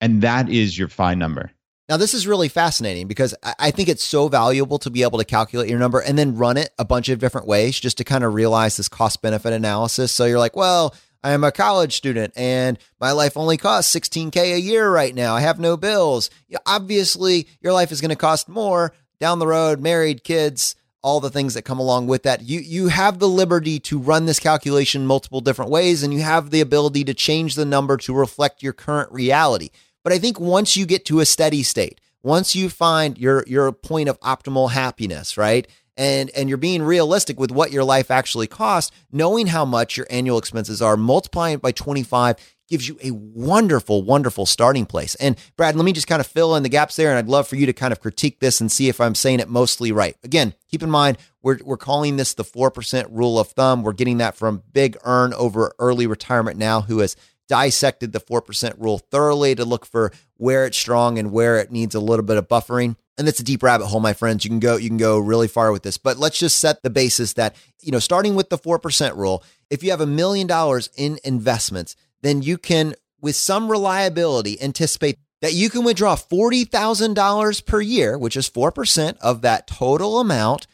[0.00, 1.52] And that is your FI number.
[1.88, 5.24] Now, this is really fascinating because I think it's so valuable to be able to
[5.24, 8.24] calculate your number and then run it a bunch of different ways just to kind
[8.24, 10.10] of realize this cost benefit analysis.
[10.10, 14.54] So you're like, well, I am a college student and my life only costs 16K
[14.54, 15.36] a year right now.
[15.36, 16.30] I have no bills.
[16.64, 20.74] Obviously, your life is going to cost more down the road, married, kids,
[21.06, 22.42] all the things that come along with that.
[22.42, 26.50] You you have the liberty to run this calculation multiple different ways and you have
[26.50, 29.70] the ability to change the number to reflect your current reality.
[30.02, 33.70] But I think once you get to a steady state, once you find your your
[33.70, 35.68] point of optimal happiness, right?
[35.96, 40.08] And and you're being realistic with what your life actually costs, knowing how much your
[40.10, 42.34] annual expenses are, multiplying it by 25
[42.68, 45.14] gives you a wonderful, wonderful starting place.
[45.16, 47.10] And Brad, let me just kind of fill in the gaps there.
[47.10, 49.40] And I'd love for you to kind of critique this and see if I'm saying
[49.40, 50.16] it mostly right.
[50.24, 53.82] Again, keep in mind, we're, we're calling this the 4% rule of thumb.
[53.82, 57.16] We're getting that from Big ERN over early retirement now, who has
[57.48, 61.94] dissected the 4% rule thoroughly to look for where it's strong and where it needs
[61.94, 62.96] a little bit of buffering.
[63.18, 64.44] And that's a deep rabbit hole, my friends.
[64.44, 65.96] You can go, you can go really far with this.
[65.96, 69.82] But let's just set the basis that, you know, starting with the 4% rule, if
[69.82, 75.54] you have a million dollars in investments, then you can, with some reliability, anticipate that
[75.54, 80.66] you can withdraw $40,000 per year, which is 4% of that total amount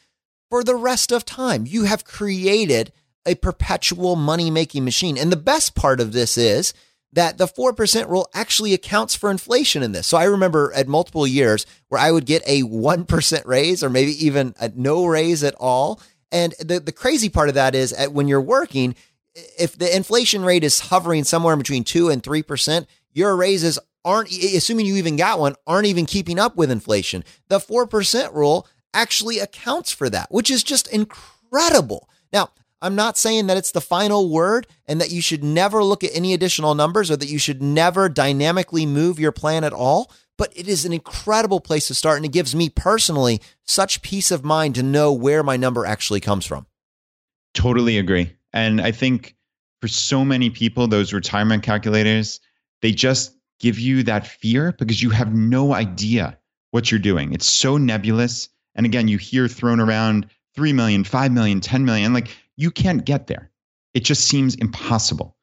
[0.49, 1.65] for the rest of time.
[1.67, 2.91] You have created
[3.25, 5.17] a perpetual money making machine.
[5.17, 6.73] And the best part of this is
[7.13, 10.07] that the 4% rule actually accounts for inflation in this.
[10.07, 14.25] So I remember at multiple years where I would get a 1% raise or maybe
[14.25, 16.01] even a no raise at all.
[16.31, 18.95] And the, the crazy part of that is at when you're working,
[19.35, 24.85] if the inflation rate is hovering somewhere between 2 and 3%, your raises aren't assuming
[24.85, 27.23] you even got one aren't even keeping up with inflation.
[27.47, 32.09] The 4% rule actually accounts for that, which is just incredible.
[32.31, 32.49] Now,
[32.81, 36.13] I'm not saying that it's the final word and that you should never look at
[36.13, 40.51] any additional numbers or that you should never dynamically move your plan at all, but
[40.55, 44.43] it is an incredible place to start and it gives me personally such peace of
[44.43, 46.67] mind to know where my number actually comes from.
[47.53, 48.33] Totally agree.
[48.53, 49.35] And I think
[49.81, 52.39] for so many people, those retirement calculators,
[52.81, 56.37] they just give you that fear because you have no idea
[56.71, 57.33] what you're doing.
[57.33, 58.49] It's so nebulous.
[58.75, 62.13] And again, you hear thrown around 3 million, 5 million, 10 million.
[62.13, 63.51] Like you can't get there.
[63.93, 65.35] It just seems impossible.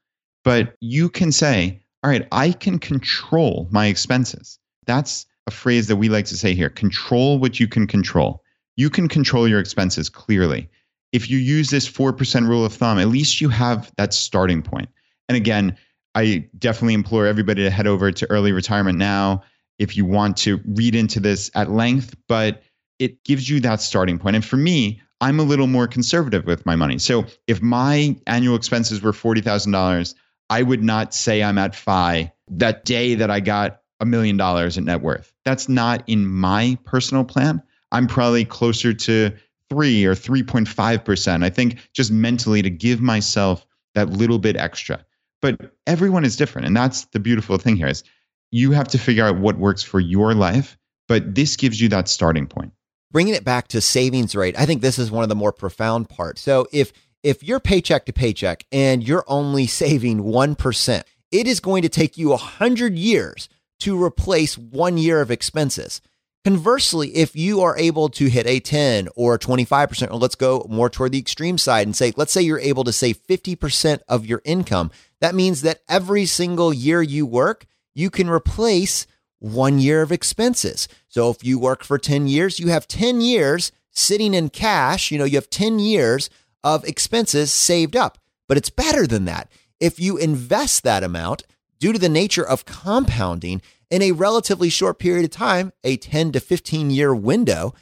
[0.42, 4.58] But you can say, all right, I can control my expenses.
[4.86, 8.42] That's a phrase that we like to say here control what you can control.
[8.76, 10.68] You can control your expenses clearly
[11.12, 14.88] if you use this 4% rule of thumb, at least you have that starting point.
[15.28, 15.76] And again,
[16.14, 19.42] I definitely implore everybody to head over to early retirement now
[19.78, 22.62] if you want to read into this at length, but
[22.98, 24.36] it gives you that starting point.
[24.36, 26.98] And for me, I'm a little more conservative with my money.
[26.98, 30.14] So if my annual expenses were $40,000,
[30.50, 34.76] I would not say I'm at FI that day that I got a million dollars
[34.76, 35.32] in net worth.
[35.44, 37.62] That's not in my personal plan.
[37.92, 39.32] I'm probably closer to
[39.70, 41.44] three or 3.5%.
[41.44, 45.04] I think just mentally to give myself that little bit extra.
[45.40, 46.66] But everyone is different.
[46.66, 48.04] And that's the beautiful thing here is
[48.50, 50.76] you have to figure out what works for your life.
[51.08, 52.72] But this gives you that starting point.
[53.10, 56.08] Bringing it back to savings rate, I think this is one of the more profound
[56.08, 56.40] parts.
[56.40, 61.82] So if if you're paycheck to paycheck and you're only saving 1%, it is going
[61.82, 63.48] to take you 100 years
[63.80, 66.00] to replace one year of expenses.
[66.42, 70.88] Conversely, if you are able to hit a 10 or 25%, or let's go more
[70.88, 74.40] toward the extreme side and say, let's say you're able to save 50% of your
[74.46, 79.06] income, that means that every single year you work, you can replace
[79.38, 80.88] one year of expenses.
[81.08, 85.18] So if you work for 10 years, you have 10 years sitting in cash, you
[85.18, 86.30] know, you have 10 years
[86.64, 88.16] of expenses saved up.
[88.48, 89.50] But it's better than that.
[89.78, 91.42] If you invest that amount
[91.78, 93.60] due to the nature of compounding,
[93.90, 97.74] in a relatively short period of time, a 10 to 15 year window,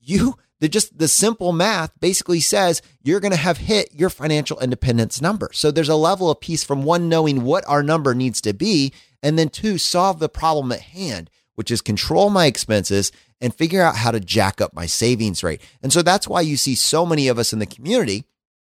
[0.00, 4.58] you the just the simple math basically says you're going to have hit your financial
[4.60, 5.50] independence number.
[5.52, 8.92] So there's a level of peace from one knowing what our number needs to be
[9.22, 13.82] and then two solve the problem at hand, which is control my expenses and figure
[13.82, 15.60] out how to jack up my savings rate.
[15.82, 18.24] And so that's why you see so many of us in the community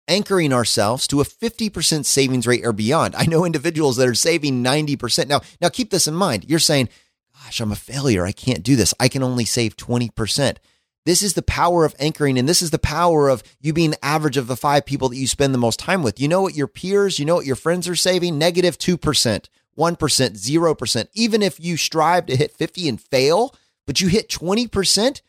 [0.08, 3.16] anchoring ourselves to a 50% savings rate or beyond.
[3.16, 5.28] I know individuals that are saving 90%.
[5.28, 6.45] Now, now keep this in mind.
[6.47, 6.89] You're saying,
[7.34, 8.26] gosh, I'm a failure.
[8.26, 8.93] I can't do this.
[8.99, 10.58] I can only save 20%.
[11.06, 14.06] This is the power of anchoring, and this is the power of you being the
[14.06, 16.20] average of the five people that you spend the most time with.
[16.20, 18.39] You know what your peers, you know what your friends are saving?
[18.39, 19.47] Negative 2%, 1%,
[19.78, 21.08] 0%.
[21.14, 23.53] Even if you strive to hit 50 and fail,
[23.86, 25.22] but you hit 20%,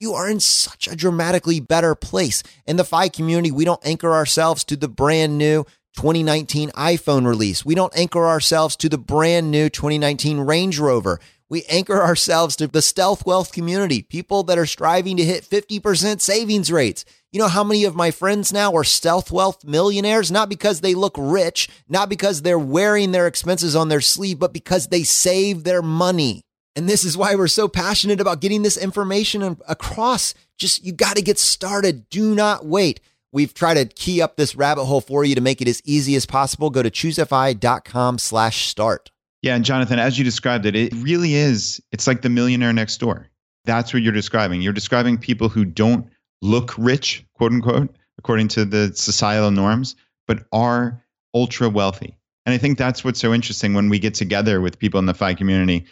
[0.00, 2.42] you are in such a dramatically better place.
[2.66, 5.64] In the FI community, we don't anchor ourselves to the brand new
[5.96, 7.64] 2019 iPhone release.
[7.64, 11.20] We don't anchor ourselves to the brand new 2019 Range Rover.
[11.50, 16.20] We anchor ourselves to the stealth wealth community, people that are striving to hit 50%
[16.20, 17.04] savings rates.
[17.32, 20.30] You know how many of my friends now are stealth wealth millionaires?
[20.30, 24.52] Not because they look rich, not because they're wearing their expenses on their sleeve, but
[24.52, 26.44] because they save their money.
[26.76, 30.34] And this is why we're so passionate about getting this information across.
[30.56, 32.08] Just you got to get started.
[32.10, 33.00] Do not wait.
[33.32, 36.16] We've tried to key up this rabbit hole for you to make it as easy
[36.16, 36.70] as possible.
[36.70, 39.10] Go to choosefi.com slash start.
[39.42, 42.98] Yeah, and Jonathan, as you described it, it really is, it's like the millionaire next
[42.98, 43.28] door.
[43.64, 44.60] That's what you're describing.
[44.60, 46.06] You're describing people who don't
[46.42, 49.96] look rich, quote unquote, according to the societal norms,
[50.26, 51.02] but are
[51.34, 52.18] ultra wealthy.
[52.46, 55.14] And I think that's what's so interesting when we get together with people in the
[55.14, 55.86] FI community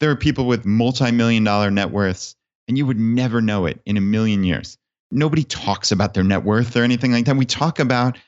[0.00, 2.36] there are people with multi-million dollar net worths,
[2.68, 4.78] and you would never know it in a million years.
[5.10, 7.36] Nobody talks about their net worth or anything like that.
[7.36, 8.18] We talk about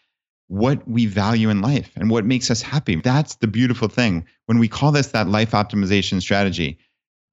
[0.49, 2.97] what we value in life and what makes us happy.
[2.97, 4.25] That's the beautiful thing.
[4.47, 6.79] When we call this that life optimization strategy,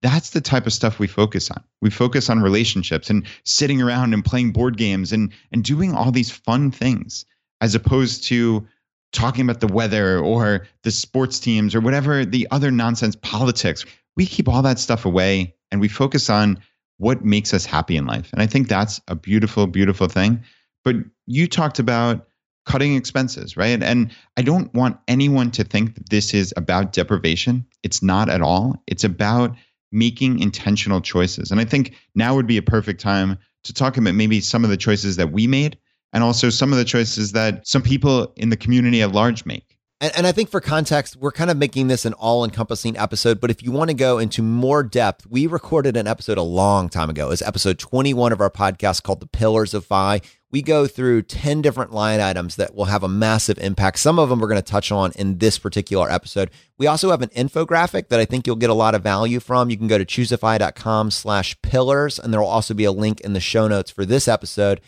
[0.01, 1.63] that's the type of stuff we focus on.
[1.81, 6.11] We focus on relationships and sitting around and playing board games and, and doing all
[6.11, 7.25] these fun things
[7.61, 8.67] as opposed to
[9.13, 14.25] talking about the weather or the sports teams or whatever the other nonsense politics we
[14.25, 16.59] keep all that stuff away and we focus on
[16.97, 18.31] what makes us happy in life.
[18.31, 20.43] And I think that's a beautiful, beautiful thing.
[20.83, 20.95] But
[21.25, 22.27] you talked about
[22.65, 23.81] cutting expenses, right?
[23.81, 27.65] And I don't want anyone to think that this is about deprivation.
[27.83, 28.81] It's not at all.
[28.87, 29.55] It's about
[29.91, 31.51] making intentional choices.
[31.51, 34.69] And I think now would be a perfect time to talk about maybe some of
[34.69, 35.77] the choices that we made
[36.13, 39.77] and also some of the choices that some people in the community at large make.
[40.01, 43.39] And, and, I think for context, we're kind of making this an all encompassing episode.
[43.39, 46.89] But if you want to go into more depth, we recorded an episode a long
[46.89, 47.31] time ago.
[47.31, 50.19] It's episode 21 of our podcast called The Pillars of FI.
[50.51, 53.97] We go through 10 different line items that will have a massive impact.
[53.97, 56.51] Some of them we're going to touch on in this particular episode.
[56.77, 59.69] We also have an infographic that I think you'll get a lot of value from.
[59.69, 63.33] You can go to choosefi.com slash pillars, and there will also be a link in
[63.33, 64.81] the show notes for this episode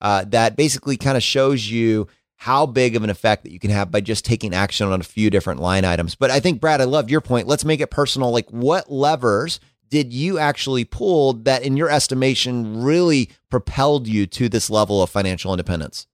[0.00, 2.06] uh, that basically kind of shows you
[2.40, 5.04] how big of an effect that you can have by just taking action on a
[5.04, 6.14] few different line items.
[6.14, 7.46] But I think, Brad, I love your point.
[7.46, 8.30] Let's make it personal.
[8.30, 9.60] Like, what levers
[9.90, 15.10] did you actually pull that, in your estimation, really propelled you to this level of
[15.10, 16.06] financial independence?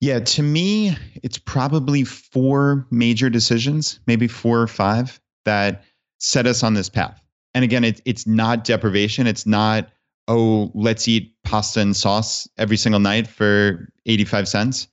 [0.00, 5.82] Yeah, to me, it's probably four major decisions, maybe four or five, that
[6.20, 7.20] set us on this path.
[7.52, 9.26] And again, it, it's not deprivation.
[9.26, 9.88] It's not,
[10.28, 14.88] oh, let's eat pasta and sauce every single night for 85 cents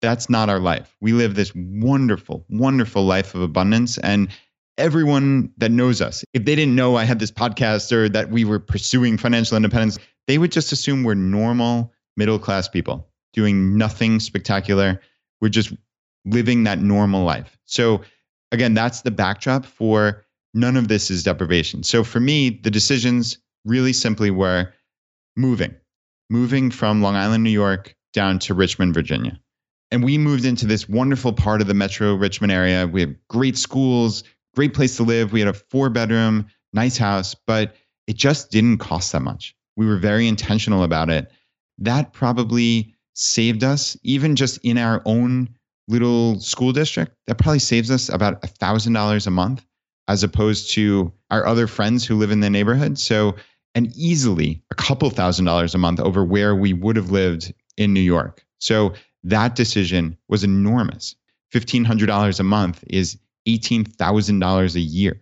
[0.00, 0.96] that's not our life.
[1.00, 3.98] We live this wonderful, wonderful life of abundance.
[3.98, 4.28] And
[4.76, 8.44] everyone that knows us, if they didn't know I had this podcast or that we
[8.44, 14.20] were pursuing financial independence, they would just assume we're normal middle class people doing nothing
[14.20, 15.00] spectacular.
[15.40, 15.72] We're just
[16.24, 17.58] living that normal life.
[17.64, 18.02] So,
[18.52, 20.24] again, that's the backdrop for
[20.54, 21.82] none of this is deprivation.
[21.82, 24.72] So, for me, the decisions really simply were
[25.36, 25.74] moving,
[26.30, 29.38] moving from Long Island, New York down to Richmond, Virginia.
[29.90, 32.86] And we moved into this wonderful part of the metro Richmond area.
[32.86, 34.24] We have great schools,
[34.54, 35.32] great place to live.
[35.32, 37.74] We had a four bedroom, nice house, but
[38.06, 39.54] it just didn't cost that much.
[39.76, 41.30] We were very intentional about it.
[41.78, 45.48] That probably saved us, even just in our own
[45.88, 49.64] little school district, that probably saves us about a $1,000 a month
[50.06, 52.98] as opposed to our other friends who live in the neighborhood.
[52.98, 53.36] So,
[53.74, 57.92] and easily a couple thousand dollars a month over where we would have lived in
[57.92, 58.44] New York.
[58.58, 58.94] So
[59.24, 61.16] that decision was enormous.
[61.52, 65.20] $1,500 a month is $18,000 a year.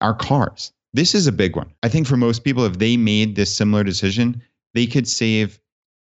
[0.00, 1.72] Our cars, this is a big one.
[1.82, 4.42] I think for most people, if they made this similar decision,
[4.74, 5.60] they could save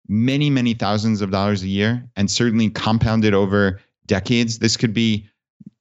[0.07, 4.59] many, many thousands of dollars a year and certainly compounded over decades.
[4.59, 5.28] This could be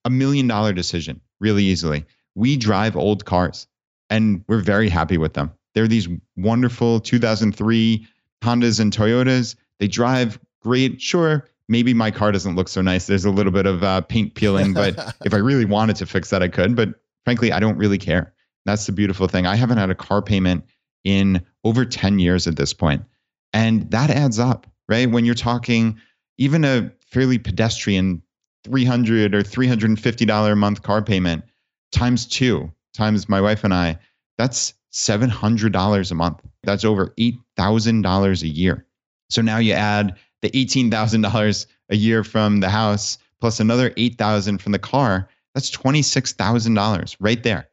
[0.05, 2.05] a million dollar decision really easily.
[2.35, 3.67] We drive old cars
[4.11, 5.53] and we're very happy with them.
[5.75, 8.07] They're these wonderful 2003
[8.43, 11.01] Hondas and Toyotas, they drive great.
[11.01, 13.07] Sure, maybe my car doesn't look so nice.
[13.07, 16.31] There's a little bit of uh, paint peeling, but if I really wanted to fix
[16.31, 16.75] that, I could.
[16.75, 16.95] But
[17.25, 18.35] frankly, I don't really care.
[18.65, 19.47] That's the beautiful thing.
[19.47, 20.65] I haven't had a car payment
[21.05, 23.05] in over 10 years at this point.
[23.53, 25.09] And that adds up, right?
[25.09, 25.99] When you're talking
[26.37, 28.23] even a fairly pedestrian
[28.65, 31.45] 300 or $350 a month car payment
[31.93, 33.99] times two, times my wife and I,
[34.37, 36.41] that's $700 a month.
[36.65, 38.87] That's over $8,000 a year.
[39.31, 40.17] So now you add
[40.53, 47.17] the $18,000 a year from the house plus another 8,000 from the car, that's $26,000
[47.21, 47.69] right there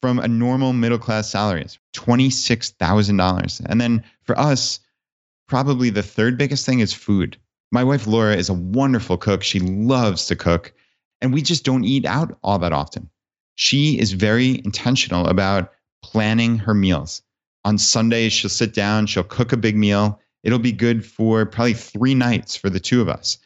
[0.00, 1.78] from a normal middle class salaries.
[1.94, 3.66] $26,000.
[3.66, 4.80] And then for us,
[5.48, 7.36] probably the third biggest thing is food.
[7.72, 9.42] My wife Laura is a wonderful cook.
[9.42, 10.72] She loves to cook,
[11.20, 13.10] and we just don't eat out all that often.
[13.56, 15.72] She is very intentional about
[16.02, 17.22] planning her meals.
[17.64, 20.20] On Sundays, she'll sit down, she'll cook a big meal.
[20.44, 23.38] It'll be good for probably three nights for the two of us.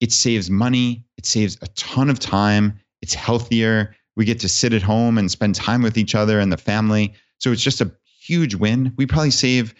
[0.00, 3.94] It saves money, it saves a ton of time, it's healthier.
[4.16, 7.14] We get to sit at home and spend time with each other and the family.
[7.38, 7.90] So it's just a
[8.20, 8.92] huge win.
[8.96, 9.74] We probably save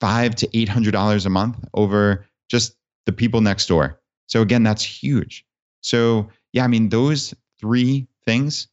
[0.00, 4.00] five to eight hundred dollars a month over just the people next door.
[4.26, 5.44] So again, that's huge.
[5.80, 8.68] So yeah, I mean, those three things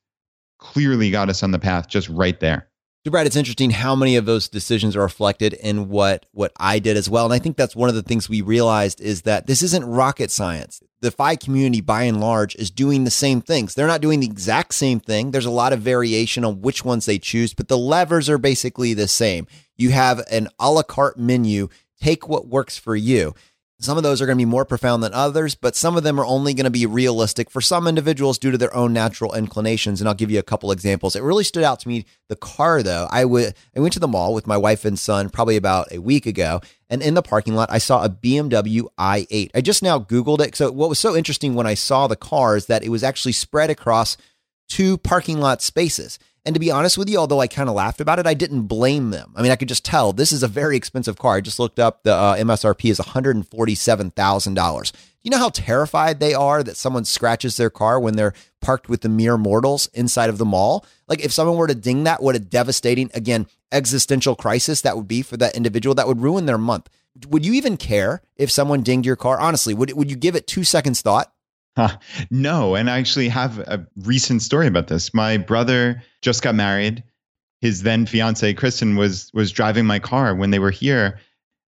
[0.59, 2.69] clearly got us on the path just right there.
[3.06, 6.80] So Brad, it's interesting how many of those decisions are reflected in what what I
[6.80, 7.26] did as well.
[7.26, 10.32] And I think that's one of the things we realized is that this isn't rocket
[10.32, 10.82] science.
[11.01, 13.76] The FI community by and large is doing the same things.
[13.76, 15.30] They're not doing the exact same thing.
[15.30, 18.95] There's a lot of variation on which ones they choose, but the levers are basically
[18.95, 19.45] the same.
[19.78, 21.70] You have an a la carte menu.
[22.01, 23.36] Take what works for you.
[23.80, 26.17] Some of those are going to be more profound than others, but some of them
[26.17, 29.99] are only going to be realistic for some individuals due to their own natural inclinations.
[29.99, 31.13] And I'll give you a couple examples.
[31.13, 32.05] It really stood out to me.
[32.30, 35.30] The car, though, I, w- I went to the mall with my wife and son
[35.30, 36.61] probably about a week ago.
[36.89, 39.51] And in the parking lot, I saw a BMW i8.
[39.53, 40.55] I just now Googled it.
[40.55, 43.34] So, what was so interesting when I saw the car is that it was actually
[43.34, 44.15] spread across
[44.69, 46.17] two parking lot spaces.
[46.46, 48.68] And to be honest with you, although I kind of laughed about it, I didn't
[48.68, 49.34] blame them.
[49.36, 51.38] I mean, I could just tell this is a very expensive car.
[51.38, 54.91] I just looked up the uh, MSRP is $147,000.
[55.24, 59.02] You know how terrified they are that someone scratches their car when they're parked with
[59.02, 60.86] the mere mortals inside of the mall?
[61.08, 65.08] Like if someone were to ding that, what a devastating, again, existential crisis that would
[65.08, 65.96] be for that individual.
[65.96, 66.89] That would ruin their month.
[67.30, 69.39] Would you even care if someone dinged your car?
[69.39, 71.32] Honestly, would, would you give it two seconds thought?
[72.32, 75.13] No, and I actually have a recent story about this.
[75.13, 77.03] My brother just got married.
[77.61, 81.19] His then fiance Kristen was was driving my car when they were here.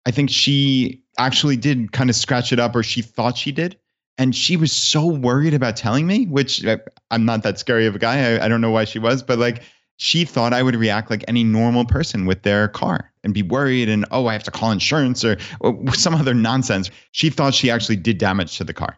[0.06, 3.78] I think she actually did kind of scratch it up, or she thought she did,
[4.18, 6.26] and she was so worried about telling me.
[6.26, 6.78] Which uh,
[7.10, 8.36] I'm not that scary of a guy.
[8.36, 9.64] I, I don't know why she was, but like
[9.98, 13.90] she thought I would react like any normal person with their car and be worried
[13.90, 16.90] and oh I have to call insurance or, or some other nonsense.
[17.12, 18.98] She thought she actually did damage to the car.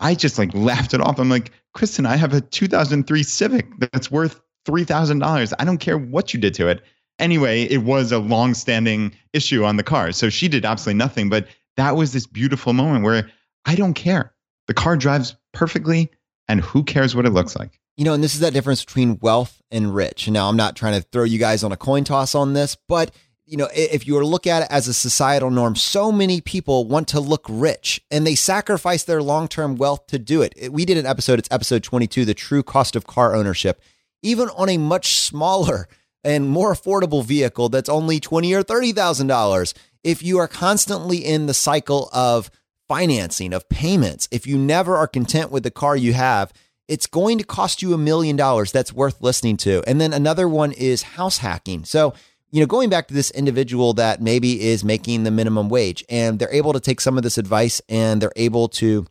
[0.00, 1.18] I just like laughed it off.
[1.18, 5.52] I'm like, Kristen, I have a 2003 Civic that's worth $3,000.
[5.58, 6.82] I don't care what you did to it.
[7.18, 10.10] Anyway, it was a long-standing issue on the car.
[10.12, 13.30] So she did absolutely nothing, but that was this beautiful moment where
[13.66, 14.34] I don't care.
[14.66, 16.10] The car drives perfectly
[16.48, 17.78] and who cares what it looks like?
[17.96, 20.28] You know, and this is that difference between wealth and rich.
[20.28, 23.14] Now, I'm not trying to throw you guys on a coin toss on this, but
[23.46, 26.86] you know, if you were look at it as a societal norm, so many people
[26.86, 30.72] want to look rich and they sacrifice their long term wealth to do it.
[30.72, 33.82] We did an episode, it's episode 22, the true cost of car ownership,
[34.22, 35.88] even on a much smaller
[36.24, 39.74] and more affordable vehicle that's only twenty or thirty thousand dollars.
[40.02, 42.50] If you are constantly in the cycle of
[42.88, 46.52] financing, of payments, if you never are content with the car you have,
[46.88, 48.72] it's going to cost you a million dollars.
[48.72, 49.82] That's worth listening to.
[49.86, 51.84] And then another one is house hacking.
[51.84, 52.14] So
[52.54, 56.38] you know, going back to this individual that maybe is making the minimum wage and
[56.38, 59.08] they're able to take some of this advice and they're able to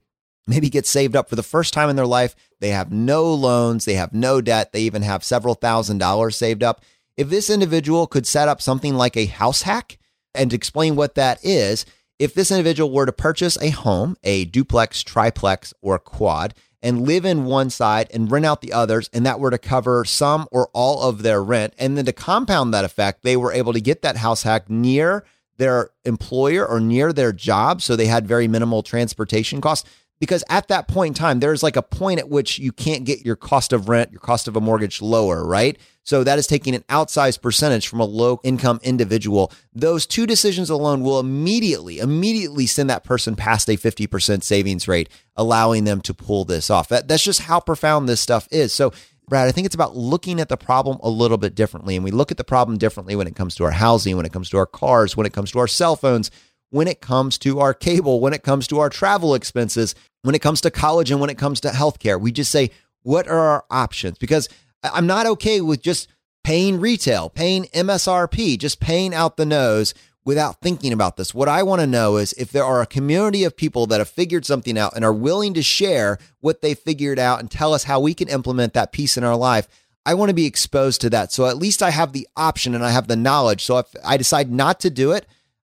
[0.48, 2.38] maybe get saved up for the first time in their life.
[2.62, 6.64] They have no loans, they have no debt, they even have several thousand dollars saved
[6.64, 6.86] up.
[7.18, 10.00] If this individual could set up something like a house hack
[10.34, 11.86] and explain what that is,
[12.20, 16.54] if this individual were to purchase a home, a duplex, triplex, or quad,
[16.84, 20.06] and live in one side and rent out the others, and that were to cover
[20.06, 21.74] some or all of their rent.
[21.80, 25.24] And then to compound that effect, they were able to get that house hack near
[25.58, 27.82] their employer or near their job.
[27.82, 29.90] So they had very minimal transportation costs
[30.24, 33.26] because at that point in time, there's like a point at which you can't get
[33.26, 35.78] your cost of rent, your cost of a mortgage lower, right?
[36.04, 39.52] So that is taking an outsized percentage from a low income individual.
[39.74, 45.10] Those two decisions alone will immediately, immediately send that person past a 50% savings rate,
[45.36, 46.88] allowing them to pull this off.
[46.88, 48.72] That, that's just how profound this stuff is.
[48.72, 48.94] So
[49.28, 51.98] Brad, I think it's about looking at the problem a little bit differently.
[51.98, 54.32] And we look at the problem differently when it comes to our housing, when it
[54.32, 56.32] comes to our cars, when it comes to our cell phones,
[56.74, 59.94] when it comes to our cable, when it comes to our travel expenses,
[60.24, 62.20] when it comes to college, and when it comes to healthcare.
[62.20, 62.72] We just say,
[63.04, 64.18] what are our options?
[64.18, 64.50] Because
[64.84, 66.10] I'm not okay with just
[66.44, 69.94] paying retail, paying MSRP, just paying out the nose
[70.26, 71.32] without thinking about this.
[71.32, 74.10] What I want to know is if there are a community of people that have
[74.10, 77.84] figured something out and are willing to share what they figured out and tell us
[77.84, 79.68] how we can implement that piece in our life.
[80.08, 81.32] I want to be exposed to that.
[81.32, 83.64] So at least I have the option and I have the knowledge.
[83.64, 85.28] So if I decide not to do it,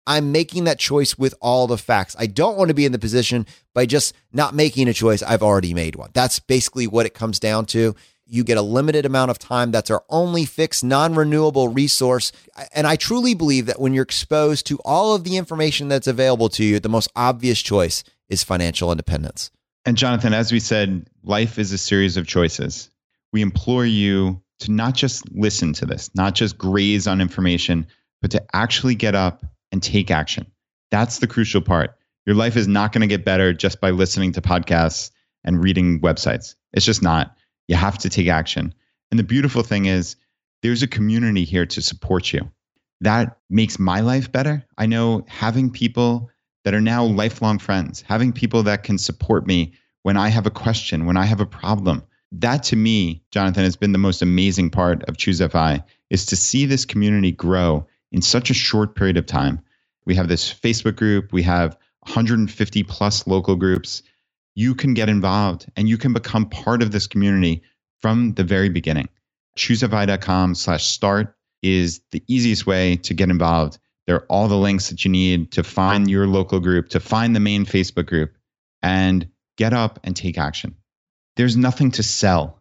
[0.07, 2.17] I'm making that choice with all the facts.
[2.19, 5.23] I don't want to be in the position by just not making a choice.
[5.23, 6.11] I've already made one.
[6.13, 7.95] That's basically what it comes down to.
[8.27, 9.71] You get a limited amount of time.
[9.71, 12.33] That's our only fixed, non renewable resource.
[12.73, 16.49] And I truly believe that when you're exposed to all of the information that's available
[16.51, 19.51] to you, the most obvious choice is financial independence.
[19.85, 22.89] And Jonathan, as we said, life is a series of choices.
[23.33, 27.87] We implore you to not just listen to this, not just graze on information,
[28.21, 30.47] but to actually get up and take action.
[30.91, 31.97] That's the crucial part.
[32.27, 35.11] Your life is not going to get better just by listening to podcasts
[35.45, 36.55] and reading websites.
[36.73, 37.35] It's just not.
[37.67, 38.73] You have to take action.
[39.11, 40.17] And the beautiful thing is,
[40.63, 42.49] there's a community here to support you.
[43.01, 44.65] That makes my life better.
[44.79, 46.31] I know having people
[46.65, 50.51] that are now lifelong friends, having people that can support me when I have a
[50.51, 52.05] question, when I have a problem.
[52.31, 56.65] That to me, Jonathan, has been the most amazing part of ChooseFI is to see
[56.65, 59.61] this community grow in such a short period of time.
[60.05, 64.03] We have this Facebook group, we have 150 plus local groups.
[64.55, 67.63] You can get involved and you can become part of this community
[68.01, 69.09] from the very beginning.
[69.57, 73.79] ChooseFI.com slash start is the easiest way to get involved.
[74.07, 77.37] There are all the links that you need to find your local group, to find
[77.37, 78.37] the main Facebook group,
[78.83, 80.75] and get up and take action.
[81.37, 82.59] There's nothing to sell.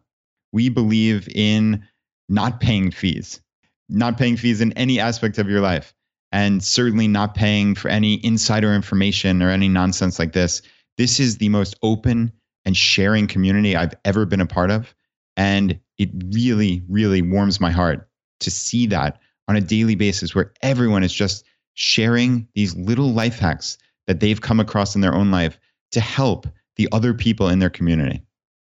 [0.52, 1.84] We believe in
[2.28, 3.40] not paying fees
[3.88, 5.94] not paying fees in any aspect of your life,
[6.30, 10.62] and certainly not paying for any insider information or any nonsense like this.
[10.98, 12.32] This is the most open
[12.64, 14.94] and sharing community I've ever been a part of.
[15.36, 18.08] And it really, really warms my heart
[18.40, 23.38] to see that on a daily basis where everyone is just sharing these little life
[23.38, 25.58] hacks that they've come across in their own life
[25.92, 28.22] to help the other people in their community.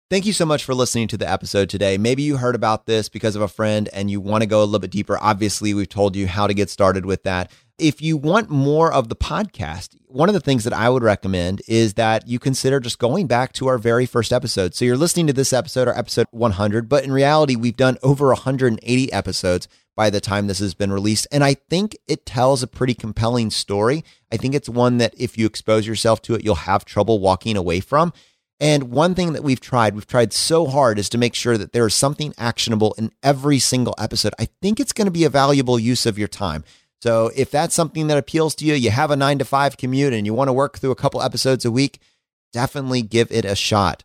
[0.08, 1.98] Thank you so much for listening to the episode today.
[1.98, 4.64] Maybe you heard about this because of a friend and you want to go a
[4.64, 5.18] little bit deeper.
[5.20, 7.52] Obviously, we've told you how to get started with that.
[7.80, 11.64] If you want more of the podcast, one of the things that I would recommend
[11.68, 14.76] is that you consider just going back to our very first episode.
[14.76, 18.28] So you're listening to this episode or episode 100, but in reality, we've done over
[18.28, 21.28] 180 episodes by the time this has been released.
[21.32, 24.06] And I think it tells a pretty compelling story.
[24.32, 27.58] I think it's one that if you expose yourself to it, you'll have trouble walking
[27.58, 28.14] away from.
[28.60, 31.74] And one thing that we've tried, we've tried so hard, is to make sure that
[31.74, 34.34] there is something actionable in every single episode.
[34.40, 36.64] I think it's going to be a valuable use of your time.
[37.02, 40.14] So if that's something that appeals to you, you have a nine to five commute
[40.14, 42.00] and you want to work through a couple episodes a week,
[42.54, 44.04] definitely give it a shot.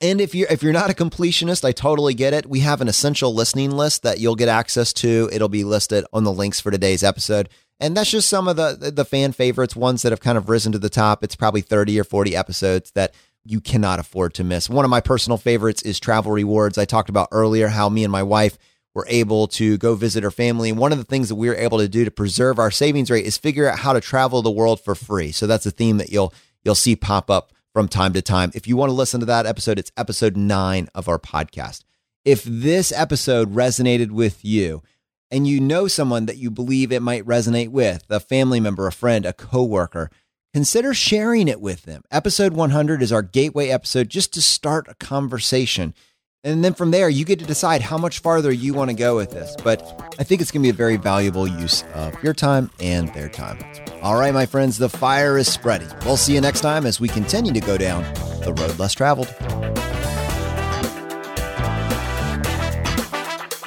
[0.00, 2.46] And if you're if you're not a completionist, I totally get it.
[2.46, 5.30] We have an essential listening list that you'll get access to.
[5.32, 7.48] It'll be listed on the links for today's episode.
[7.80, 10.72] And that's just some of the the fan favorites, ones that have kind of risen
[10.72, 11.22] to the top.
[11.22, 13.14] It's probably 30 or 40 episodes that
[13.44, 14.70] you cannot afford to miss.
[14.70, 16.78] One of my personal favorites is travel rewards.
[16.78, 18.58] I talked about earlier how me and my wife
[18.94, 20.70] were able to go visit her family.
[20.70, 23.10] And one of the things that we were able to do to preserve our savings
[23.10, 25.32] rate is figure out how to travel the world for free.
[25.32, 26.32] So that's a theme that you'll
[26.64, 28.52] you'll see pop up from time to time.
[28.54, 31.82] If you want to listen to that episode, it's episode 9 of our podcast.
[32.24, 34.82] If this episode resonated with you
[35.30, 38.92] and you know someone that you believe it might resonate with, a family member, a
[38.92, 40.08] friend, a coworker,
[40.54, 42.04] consider sharing it with them.
[42.12, 45.92] Episode 100 is our gateway episode just to start a conversation.
[46.44, 49.16] And then from there, you get to decide how much farther you want to go
[49.16, 49.56] with this.
[49.64, 53.12] But I think it's going to be a very valuable use of your time and
[53.14, 53.58] their time.
[54.00, 55.88] All right, my friends, the fire is spreading.
[56.04, 58.04] We'll see you next time as we continue to go down
[58.44, 59.34] the road less traveled.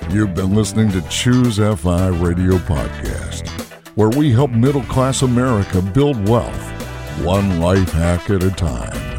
[0.10, 3.50] You've been listening to ChooseFI Radio Podcast,
[3.96, 6.77] where we help middle class America build wealth
[7.24, 9.16] one life hack at a time.